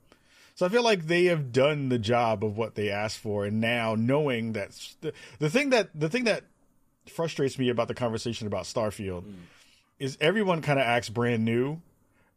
[0.55, 3.59] so I feel like they have done the job of what they asked for, and
[3.59, 6.43] now knowing that the, the thing that the thing that
[7.07, 9.33] frustrates me about the conversation about Starfield mm.
[9.99, 11.81] is everyone kind of acts brand new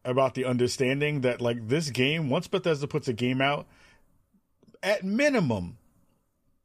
[0.04, 3.66] about the understanding that like this game once Bethesda puts a game out,
[4.82, 5.78] at minimum,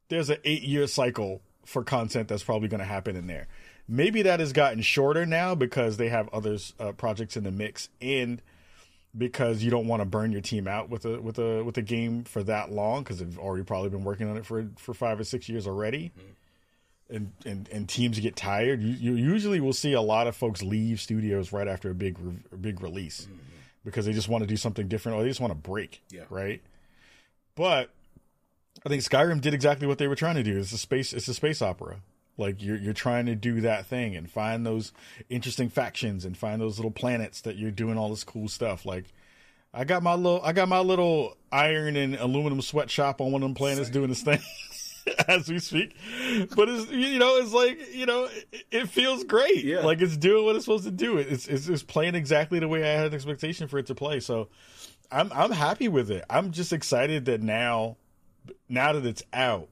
[0.08, 3.46] there's an eight year cycle for content that's probably going to happen in there.
[3.86, 7.90] Maybe that has gotten shorter now because they have other uh, projects in the mix
[8.00, 8.42] and
[9.16, 11.82] because you don't want to burn your team out with a with a with a
[11.82, 15.20] game for that long because they've already probably been working on it for for five
[15.20, 16.12] or six years already.
[16.18, 16.30] Mm-hmm.
[17.10, 18.82] And, and and teams get tired.
[18.82, 22.18] You, you usually will see a lot of folks leave studios right after a big
[22.50, 23.36] a big release mm-hmm.
[23.84, 26.02] because they just want to do something different or they just want to break.
[26.10, 26.22] Yeah.
[26.30, 26.62] Right.
[27.54, 27.90] But
[28.84, 30.58] I think Skyrim did exactly what they were trying to do.
[30.58, 31.12] It's a space.
[31.12, 31.98] It's a space opera.
[32.36, 34.92] Like you're you're trying to do that thing and find those
[35.28, 38.84] interesting factions and find those little planets that you're doing all this cool stuff.
[38.84, 39.06] Like
[39.72, 43.48] I got my little I got my little iron and aluminum sweatshop on one of
[43.48, 44.40] them planets doing this thing
[45.28, 45.96] as we speak.
[46.56, 49.64] But it's you know it's like you know it, it, feels great.
[49.64, 49.80] Yeah.
[49.80, 51.18] Like it's doing what it's supposed to do.
[51.18, 54.20] It's, it's it's playing exactly the way I had an expectation for it to play.
[54.20, 54.48] So
[55.10, 56.24] I'm I'm happy with it.
[56.28, 57.96] I'm just excited that now
[58.68, 59.68] now that it's out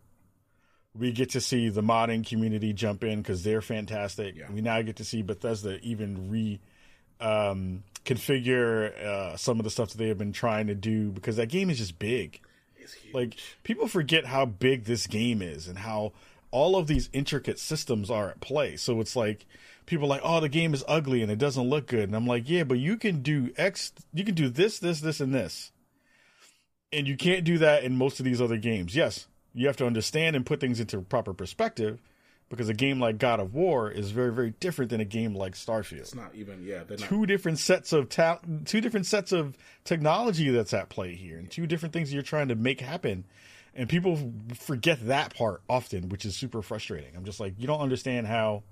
[0.99, 4.37] we get to see the modding community jump in because they're fantastic.
[4.37, 4.51] Yeah.
[4.51, 6.61] We now get to see Bethesda even re
[7.21, 11.37] um, configure uh, some of the stuff that they have been trying to do because
[11.37, 12.41] that game is just big.
[13.15, 16.13] Like people forget how big this game is and how
[16.51, 18.77] all of these intricate systems are at play.
[18.77, 19.47] So it's like
[19.87, 22.49] people like, oh, the game is ugly and it doesn't look good, and I'm like,
[22.49, 25.73] yeah, but you can do X, you can do this, this, this, and this,
[26.93, 28.95] and you can't do that in most of these other games.
[28.95, 32.01] Yes, you have to understand and put things into proper perspective
[32.49, 35.55] because a game like God of War is very very different than a game like
[35.55, 36.01] Starfield.
[36.01, 37.29] It's not even yeah, two not...
[37.29, 41.67] different sets of ta- two different sets of technology that's at play here and two
[41.67, 43.25] different things you're trying to make happen.
[43.75, 44.19] And people
[44.55, 47.17] forget that part often, which is super frustrating.
[47.17, 48.65] I'm just like, you don't understand how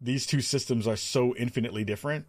[0.00, 2.26] these two systems are so infinitely different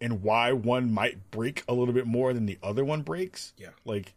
[0.00, 3.52] and why one might break a little bit more than the other one breaks.
[3.56, 3.70] Yeah.
[3.84, 4.14] Like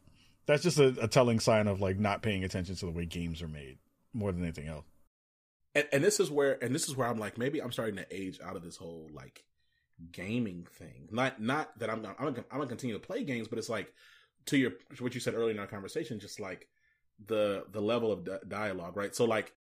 [0.48, 3.42] that's just a, a, telling sign of like not paying attention to the way games
[3.42, 3.78] are made
[4.14, 4.86] more than anything else.
[5.76, 8.06] And, and this is where, and this is where I'm like, maybe I'm starting to
[8.10, 9.44] age out of this whole like
[10.12, 11.10] gaming thing.
[11.12, 13.94] Not, not that I'm gonna, I'm gonna, I'm continue to play games, but it's like
[14.48, 16.68] to your what you said earlier in our conversation, just like
[17.26, 19.16] the the level of di- dialogue, right?
[19.16, 19.54] So like,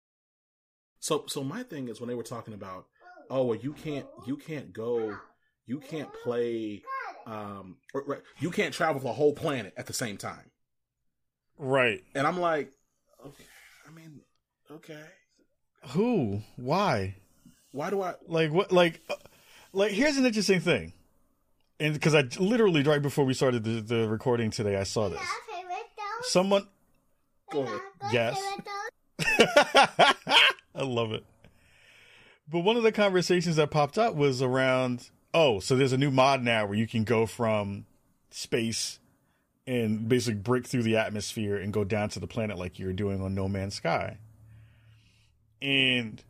[0.99, 2.87] so so my thing is when they were talking about,
[3.29, 5.17] oh well, you can't you can't go,
[5.65, 6.83] you can't play,
[7.25, 10.51] um, or, right, you can't travel the whole planet at the same time,
[11.57, 12.03] Right.
[12.15, 12.71] and I'm like,
[13.25, 13.43] okay,
[13.87, 14.21] I mean,
[14.71, 15.03] okay,
[15.89, 16.41] Who?
[16.55, 17.15] Why?
[17.71, 18.15] why do I?
[18.27, 18.71] Like what?
[18.71, 19.15] Like, uh,
[19.73, 20.93] like here's an interesting thing,
[21.79, 25.21] and because I literally right before we started the, the recording today, I saw this.
[26.23, 26.67] Someone.
[27.51, 27.79] Go ahead.
[28.11, 28.41] Yes.
[30.75, 31.23] I love it.
[32.49, 36.11] But one of the conversations that popped up was around oh, so there's a new
[36.11, 37.85] mod now where you can go from
[38.31, 38.99] space
[39.67, 43.21] and basically break through the atmosphere and go down to the planet like you're doing
[43.21, 44.17] on No Man's Sky.
[45.61, 46.23] And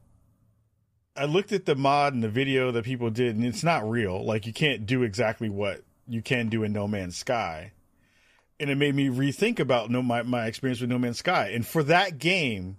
[1.15, 4.26] I looked at the mod and the video that people did, and it's not real.
[4.26, 7.72] Like, you can't do exactly what you can do in No Man's Sky
[8.59, 11.49] and it made me rethink about no my, my experience with No Man's Sky.
[11.49, 12.77] And for that game,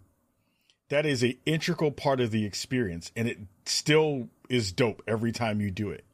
[0.89, 5.61] that is a integral part of the experience, and it still is dope every time
[5.61, 6.05] you do it.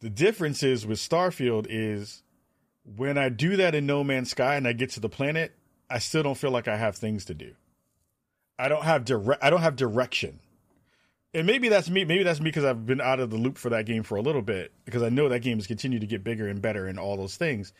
[0.00, 2.22] The difference is with Starfield is
[2.96, 5.52] when I do that in No Man's Sky and I get to the planet,
[5.90, 7.54] I still don't feel like I have things to do.
[8.58, 9.42] I don't have direct.
[9.42, 10.40] I don't have direction.
[11.34, 12.04] And maybe that's me.
[12.04, 14.22] Maybe that's me because I've been out of the loop for that game for a
[14.22, 16.98] little bit because I know that game has continued to get bigger and better and
[16.98, 17.72] all those things.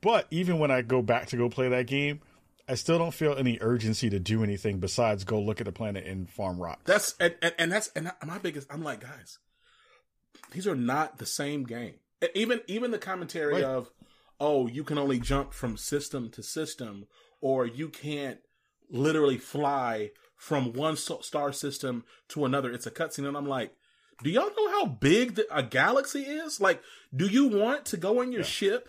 [0.00, 2.20] But even when I go back to go play that game,
[2.68, 6.04] I still don't feel any urgency to do anything besides go look at the planet
[6.06, 6.80] and farm rock.
[6.84, 8.66] That's and, and, and that's and my biggest.
[8.72, 9.38] I'm like, guys,
[10.52, 11.94] these are not the same game.
[12.34, 13.64] Even even the commentary Right.
[13.64, 13.90] of,
[14.40, 17.06] oh, you can only jump from system to system,
[17.40, 18.38] or you can't
[18.90, 22.72] literally fly from one star system to another.
[22.72, 23.72] It's a cutscene, and I'm like,
[24.22, 26.60] do y'all know how big the, a galaxy is?
[26.60, 26.82] Like,
[27.14, 28.88] do you want to go in your ship?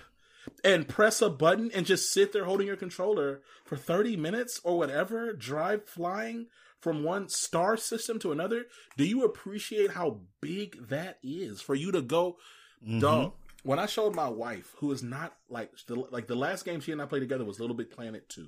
[0.64, 4.78] and press a button and just sit there holding your controller for 30 minutes or
[4.78, 6.48] whatever, drive flying
[6.80, 8.66] from one star system to another,
[8.98, 12.38] do you appreciate how big that is for you to go?
[12.84, 13.00] Mm-hmm.
[13.00, 13.34] Dog,
[13.68, 16.92] when I showed my wife, who is not like the, like the last game she
[16.92, 18.48] and I played together was Little Big Planet 2.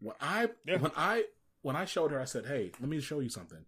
[0.00, 0.78] When I Yeah.
[0.78, 1.24] when I
[1.62, 3.64] when I showed her, I said, "Hey, let me show you something."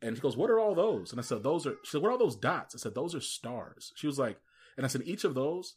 [0.00, 2.08] And she goes, "What are all those?" And I said, "Those are." She said, "What
[2.08, 4.38] are all those dots?" I said, "Those are stars." She was like,
[4.76, 5.74] and I said, "Each of those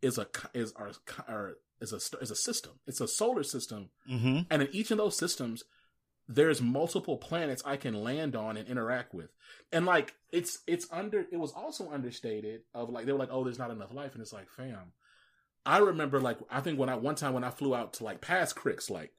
[0.00, 0.92] is a is our,
[1.26, 2.74] our is a is a system.
[2.86, 4.38] It's a solar system, Mm-hmm.
[4.50, 5.64] and in each of those systems,
[6.28, 9.30] there's multiple planets I can land on and interact with.
[9.72, 13.44] And like it's it's under it was also understated of like they were like, oh,
[13.44, 14.92] there's not enough life, and it's like, fam.
[15.66, 18.20] I remember like I think when I one time when I flew out to like
[18.20, 19.12] past Cricks, like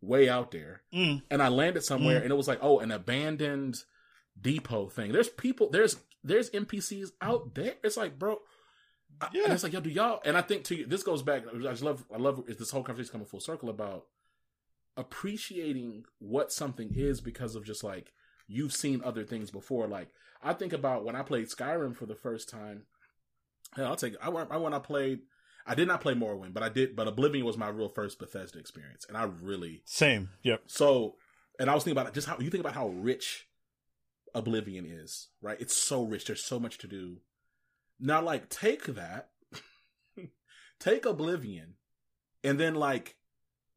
[0.00, 1.22] way out there, Mm.
[1.30, 3.76] and I landed somewhere, and it was like, oh, an abandoned
[4.40, 5.12] depot thing.
[5.12, 7.74] There's people, there's there's NPCs out there.
[7.84, 8.40] It's like, bro,
[9.20, 9.44] I- Yeah.
[9.44, 10.20] and it's like, yo, do y'all?
[10.24, 11.44] And I think to you, this goes back.
[11.48, 14.06] I just love, I love is this whole conversation coming full circle about
[14.96, 18.12] appreciating what something is because of just like
[18.46, 19.86] you've seen other things before.
[19.86, 20.08] Like
[20.42, 22.84] I think about when I played Skyrim for the first time.
[23.74, 24.14] Hell, I'll take.
[24.14, 24.18] it.
[24.22, 24.50] I went.
[24.50, 25.20] I when I played.
[25.66, 26.94] I did not play Morrowind, but I did.
[26.94, 30.30] But Oblivion was my real first Bethesda experience, and I really Same.
[30.44, 30.62] Yep.
[30.66, 31.16] so,
[31.58, 33.48] and I was thinking about just how you think about how rich
[34.34, 35.60] Oblivion is, right?
[35.60, 36.26] It's so rich.
[36.26, 37.18] There's so much to do.
[37.98, 39.30] Now, like, take that,
[40.78, 41.74] take Oblivion,
[42.44, 43.16] and then, like,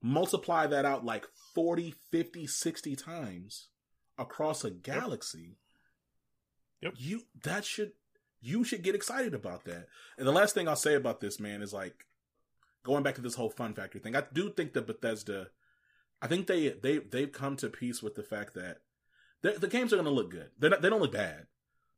[0.02, 3.68] multiply that out like 40, 50, 60 times
[4.18, 5.58] across a galaxy.
[6.82, 6.94] Yep.
[6.98, 7.92] You, that should,
[8.42, 9.88] you should get excited about that.
[10.18, 12.06] And the last thing I'll say about this, man, is like,
[12.84, 15.48] going back to this whole fun factor thing, I do think that Bethesda,
[16.22, 18.78] I think they they they've come to peace with the fact that
[19.42, 20.50] the, the games are going to look good.
[20.58, 21.48] They're not, they don't look bad,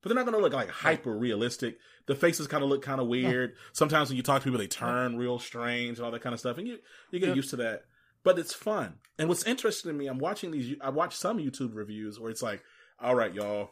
[0.02, 1.78] but they're not going to look like hyper realistic.
[2.08, 3.54] The faces kind of look kind of weird.
[3.74, 6.40] Sometimes when you talk to people, they turn real strange and all that kind of
[6.40, 6.80] stuff, and you
[7.12, 7.36] you get Yep.
[7.36, 7.84] used to that.
[8.24, 8.96] But it's fun.
[9.18, 10.76] And what's interesting to me, I'm watching these.
[10.82, 12.64] I watch some YouTube reviews where it's like,
[13.00, 13.72] "All right, y'all,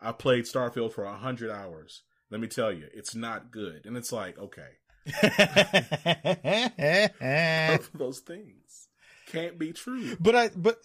[0.00, 2.02] I played Starfield for a hundred hours.
[2.30, 4.68] Let me tell you, it's not good." And it's like, okay,
[7.68, 8.88] both of those things
[9.26, 10.16] can't be true.
[10.20, 10.78] but I but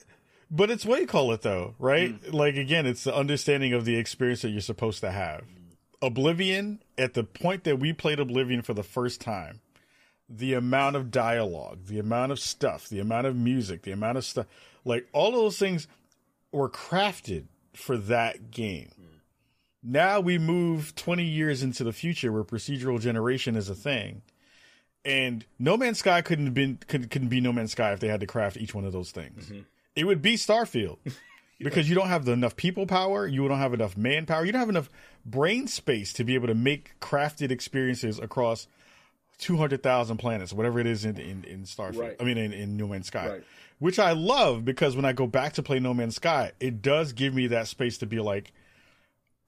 [0.49, 2.19] but it's what you call it though, right?
[2.21, 2.33] Mm.
[2.33, 5.43] Like again, it's the understanding of the experience that you're supposed to have.
[6.01, 9.61] Oblivion, at the point that we played Oblivion for the first time,
[10.29, 14.25] the amount of dialogue, the amount of stuff, the amount of music, the amount of
[14.25, 14.45] stuff,
[14.83, 15.87] like all of those things
[16.51, 18.91] were crafted for that game.
[19.83, 24.21] Now we move 20 years into the future where procedural generation is a thing.
[25.05, 28.09] And No Man's Sky couldn't have been couldn't, couldn't be No Man's Sky if they
[28.09, 29.45] had to craft each one of those things.
[29.45, 29.61] Mm-hmm.
[29.95, 30.97] It would be Starfield
[31.59, 34.59] because you don't have the, enough people power, you don't have enough manpower, you don't
[34.59, 34.89] have enough
[35.25, 38.67] brain space to be able to make crafted experiences across
[39.37, 41.99] two hundred thousand planets, whatever it is in in, in Starfield.
[41.99, 42.15] Right.
[42.19, 43.27] I mean, in, in No Man's Sky.
[43.29, 43.43] Right.
[43.79, 47.13] which I love because when I go back to play No Man's Sky, it does
[47.13, 48.51] give me that space to be like,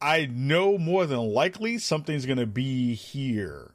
[0.01, 3.71] I know more than likely something's going to be here.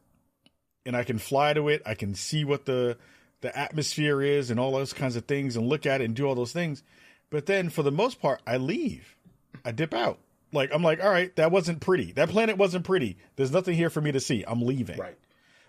[0.86, 1.82] And I can fly to it.
[1.86, 2.96] I can see what the
[3.40, 6.26] the atmosphere is and all those kinds of things and look at it and do
[6.26, 6.82] all those things.
[7.30, 9.16] But then for the most part, I leave.
[9.64, 10.18] I dip out.
[10.52, 12.12] Like I'm like, all right, that wasn't pretty.
[12.12, 13.16] That planet wasn't pretty.
[13.36, 14.44] There's nothing here for me to see.
[14.46, 14.98] I'm leaving.
[14.98, 15.16] Right.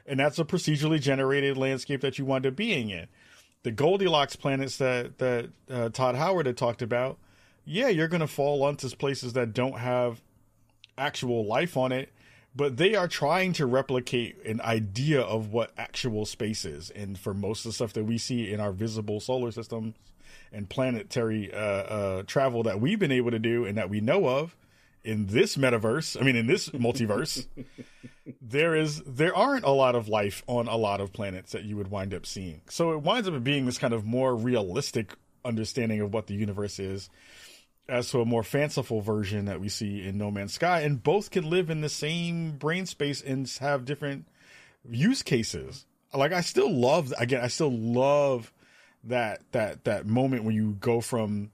[0.05, 3.07] And that's a procedurally generated landscape that you wind up being in.
[3.63, 7.17] The Goldilocks planets that that uh, Todd Howard had talked about,
[7.65, 10.21] yeah, you're going to fall onto places that don't have
[10.97, 12.13] actual life on it,
[12.55, 16.91] but they are trying to replicate an idea of what actual space is.
[16.91, 19.95] And for most of the stuff that we see in our visible solar systems
[20.51, 24.27] and planetary uh, uh, travel that we've been able to do and that we know
[24.27, 24.55] of
[25.05, 27.47] in this metaverse, I mean, in this multiverse,
[28.41, 31.77] there is there aren't a lot of life on a lot of planets that you
[31.77, 32.61] would wind up seeing.
[32.69, 35.13] So it winds up being this kind of more realistic
[35.45, 37.09] understanding of what the universe is
[37.87, 41.29] as to a more fanciful version that we see in No Man's Sky, and both
[41.29, 44.27] can live in the same brain space and have different
[44.89, 45.85] use cases.
[46.13, 48.51] Like I still love again, I still love
[49.03, 51.51] that that that moment when you go from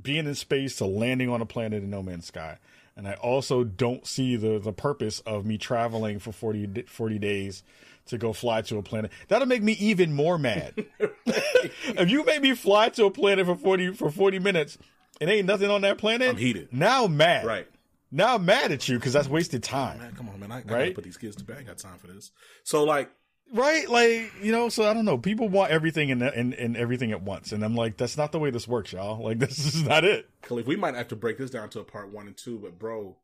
[0.00, 2.58] being in space to landing on a planet in No Man's Sky.
[2.96, 7.62] And I also don't see the the purpose of me traveling for 40, 40 days
[8.06, 9.12] to go fly to a planet.
[9.28, 10.74] That'll make me even more mad.
[11.26, 14.78] if you make me fly to a planet for 40 for 40 minutes
[15.20, 16.68] and ain't nothing on that planet, I'm heated.
[16.72, 17.44] Now mad.
[17.44, 17.68] Right.
[18.10, 19.98] Now I'm mad at you because that's wasted time.
[19.98, 20.50] Man, come on, man.
[20.50, 20.66] I, I Right?
[20.66, 21.58] gotta put these kids to bed.
[21.60, 22.32] I got time for this.
[22.64, 23.10] So like,
[23.52, 23.88] Right?
[23.88, 25.18] Like, you know, so I don't know.
[25.18, 27.52] People want everything and, and, and everything at once.
[27.52, 29.22] And I'm like, that's not the way this works, y'all.
[29.28, 30.28] Like, this is not it.
[30.42, 32.78] Kahlief, we might have to break this down to a part one and two, but
[32.78, 33.16] bro,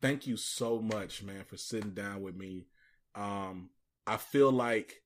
[0.00, 2.66] thank you so much, man, for sitting down with me.
[3.14, 3.70] Um,
[4.06, 5.02] I feel like,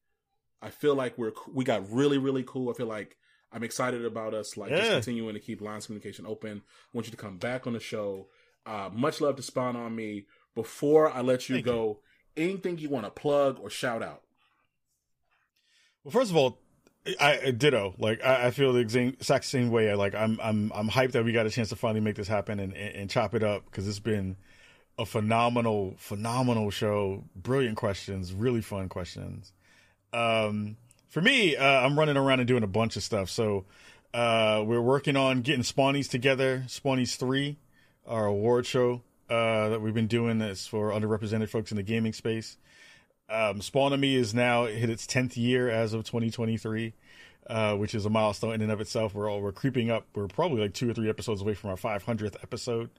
[0.61, 2.71] I feel like we're we got really really cool.
[2.71, 3.17] I feel like
[3.53, 6.63] I'm excited about us like just continuing to keep lines of communication open.
[6.67, 8.29] I want you to come back on the show.
[8.67, 10.27] Uh, much love to spawn on me.
[10.55, 12.01] Before I let you Thank go,
[12.37, 14.23] anything you want to plug or shout out?
[16.09, 16.57] Well, first of all,
[17.21, 17.95] I, I ditto.
[17.99, 19.91] Like I, I feel the exact, same way.
[19.91, 22.29] I like I'm I'm I'm hyped that we got a chance to finally make this
[22.29, 24.39] happen and and, and chop it up because it's been
[24.99, 27.25] a phenomenal phenomenal show.
[27.37, 29.53] Brilliant questions, really fun questions.
[30.15, 30.79] Um,
[31.11, 33.29] for me, uh, I'm running around and doing a bunch of stuff.
[33.29, 33.67] So
[34.15, 36.65] uh, we're working on getting Spawnies together.
[36.69, 37.59] Spawnies three,
[38.07, 40.39] our award show uh, that we've been doing.
[40.39, 42.57] That's for underrepresented folks in the gaming space.
[43.29, 46.95] Um, Spawn of Me is now hit its tenth year as of 2023,
[47.47, 49.15] uh, which is a milestone in and of itself.
[49.15, 50.07] We're all we're creeping up.
[50.15, 52.91] We're probably like two or three episodes away from our 500th episode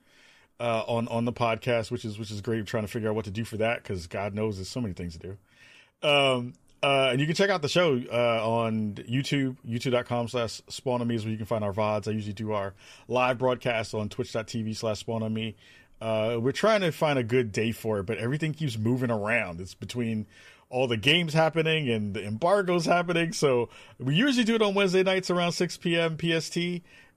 [0.60, 2.60] uh, on on the podcast, which is which is great.
[2.60, 4.82] We're trying to figure out what to do for that because God knows there's so
[4.82, 6.08] many things to do.
[6.08, 11.02] Um, uh, and you can check out the show uh, on YouTube, youtube.com slash spawn
[11.02, 12.08] on me is where you can find our VODs.
[12.08, 12.74] I usually do our
[13.10, 15.58] live broadcast on twitch.tv slash spawn on me.
[16.02, 19.60] Uh, we're trying to find a good day for it, but everything keeps moving around.
[19.60, 20.28] It's between
[20.70, 23.34] all the games happening and the embargoes happening.
[23.34, 26.18] So we usually do it on Wednesday nights around 6 p.m.
[26.18, 26.58] PST.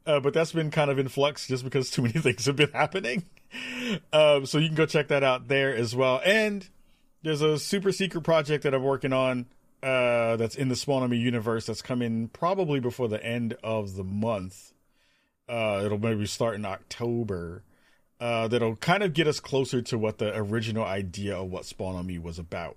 [0.05, 2.73] Uh, but that's been kind of in flux just because too many things have been
[2.73, 3.25] happening.
[4.13, 6.21] Um, so you can go check that out there as well.
[6.25, 6.69] And
[7.23, 9.47] there's a super secret project that I'm working on
[9.83, 14.73] uh, that's in the on universe that's coming probably before the end of the month.
[15.49, 17.63] Uh, it'll maybe start in October.
[18.23, 21.97] Uh, that'll kind of get us closer to what the original idea of what Spawn
[21.97, 22.77] on Me was about.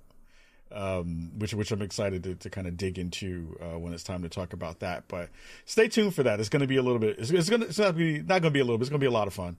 [0.71, 4.23] Um, which which I'm excited to, to kind of dig into uh, when it's time
[4.23, 5.07] to talk about that.
[5.07, 5.29] But
[5.65, 6.39] stay tuned for that.
[6.39, 7.19] It's going to be a little bit.
[7.19, 8.85] It's, it's going to it's not be not going to be a little bit.
[8.85, 9.57] It's going to be a lot of fun.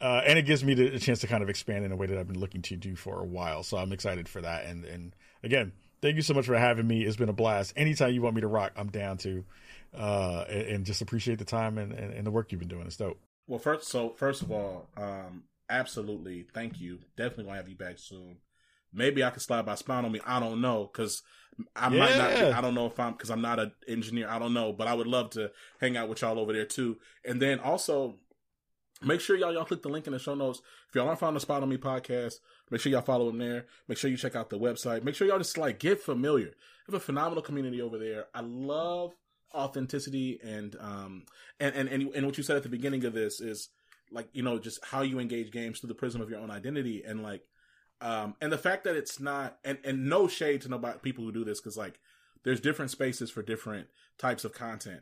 [0.00, 2.08] Uh, and it gives me the, a chance to kind of expand in a way
[2.08, 3.62] that I've been looking to do for a while.
[3.62, 4.66] So I'm excited for that.
[4.66, 5.70] And and again,
[6.00, 7.02] thank you so much for having me.
[7.04, 7.74] It's been a blast.
[7.76, 9.44] Anytime you want me to rock, I'm down to.
[9.96, 12.86] Uh, and, and just appreciate the time and, and, and the work you've been doing.
[12.86, 13.20] It's dope.
[13.52, 17.00] Well, first, so first of all, um, absolutely, thank you.
[17.18, 18.38] Definitely gonna have you back soon.
[18.94, 20.22] Maybe I can slide by Spawn on me.
[20.24, 21.22] I don't know because
[21.76, 22.30] I might not.
[22.30, 24.26] Be, I don't know if I'm because I'm not an engineer.
[24.30, 25.50] I don't know, but I would love to
[25.82, 26.96] hang out with y'all over there too.
[27.26, 28.14] And then also,
[29.02, 30.62] make sure y'all y'all click the link in the show notes.
[30.88, 32.36] If y'all aren't following the Spawn on Me podcast,
[32.70, 33.66] make sure y'all follow them there.
[33.86, 35.04] Make sure you check out the website.
[35.04, 36.54] Make sure y'all just like get familiar.
[36.88, 38.28] We have a phenomenal community over there.
[38.34, 39.12] I love
[39.54, 41.24] authenticity and um
[41.60, 43.68] and and and, and what you said at the beginning of this is
[44.10, 47.02] like you know just how you engage games through the prism of your own identity
[47.06, 47.42] and like
[48.00, 51.32] um and the fact that it's not and and no shade to nobody people who
[51.32, 51.98] do this because like
[52.44, 53.86] there's different spaces for different
[54.18, 55.00] types of content.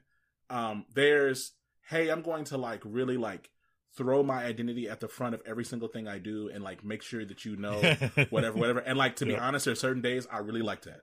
[0.50, 1.52] Um there's
[1.88, 3.50] hey i'm going to like really like
[3.96, 7.02] throw my identity at the front of every single thing i do and like make
[7.02, 7.80] sure that you know
[8.30, 8.78] whatever whatever.
[8.78, 9.40] And like to be Yeah.
[9.40, 11.00] honest there are certain days i really like that.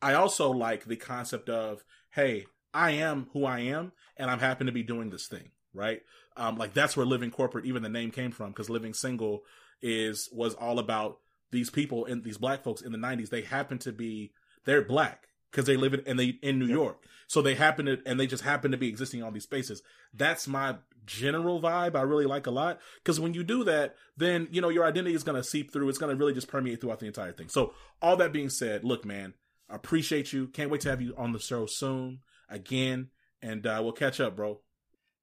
[0.00, 4.64] I also like the concept of hey I am who I am, and I'm happy
[4.64, 6.02] to be doing this thing, right?
[6.36, 9.42] Um, like that's where living corporate, even the name came from, because living single
[9.82, 11.18] is was all about
[11.50, 13.30] these people and these black folks in the '90s.
[13.30, 14.32] They happen to be
[14.64, 16.74] they're black because they live in and they in New yep.
[16.74, 19.44] York, so they happen to and they just happen to be existing in all these
[19.44, 19.82] spaces.
[20.14, 20.76] That's my
[21.06, 21.96] general vibe.
[21.96, 25.14] I really like a lot because when you do that, then you know your identity
[25.14, 25.88] is going to seep through.
[25.88, 27.48] It's going to really just permeate throughout the entire thing.
[27.48, 29.34] So all that being said, look, man,
[29.68, 30.46] I appreciate you.
[30.46, 33.10] Can't wait to have you on the show soon again,
[33.40, 34.60] and uh, we'll catch up, bro.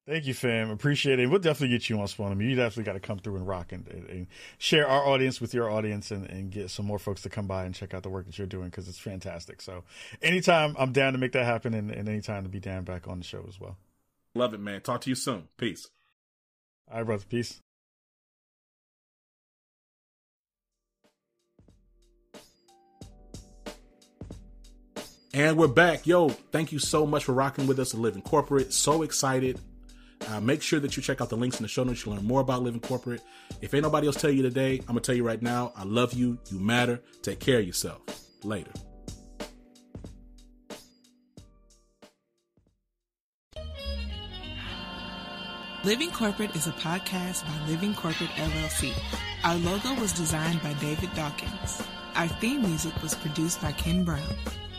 [0.07, 0.69] Thank you, fam.
[0.69, 1.27] Appreciate it.
[1.27, 2.31] We'll definitely get you on Spawn.
[2.31, 4.27] I mean, you definitely got to come through and rock and, and,
[4.57, 7.65] share our audience with your audience and, and, get some more folks to come by
[7.65, 9.61] and check out the work that you're doing because it's fantastic.
[9.61, 9.83] So,
[10.21, 13.19] anytime I'm down to make that happen and, and anytime to be down back on
[13.19, 13.75] the show as well.
[14.33, 14.79] Love it, man.
[14.79, 15.49] Talk to you soon.
[15.57, 15.89] Peace.
[16.89, 17.25] All right, brother.
[17.27, 17.61] Peace.
[25.37, 26.07] And we're back.
[26.07, 28.73] Yo, thank you so much for rocking with us at Living Corporate.
[28.73, 29.59] So excited.
[30.27, 32.25] Uh, make sure that you check out the links in the show notes to learn
[32.25, 33.21] more about Living Corporate.
[33.61, 35.83] If ain't nobody else tell you today, I'm going to tell you right now I
[35.83, 36.39] love you.
[36.49, 37.03] You matter.
[37.21, 38.01] Take care of yourself.
[38.43, 38.71] Later.
[45.83, 48.91] Living Corporate is a podcast by Living Corporate LLC.
[49.43, 51.83] Our logo was designed by David Dawkins.
[52.15, 54.35] Our theme music was produced by Ken Brown.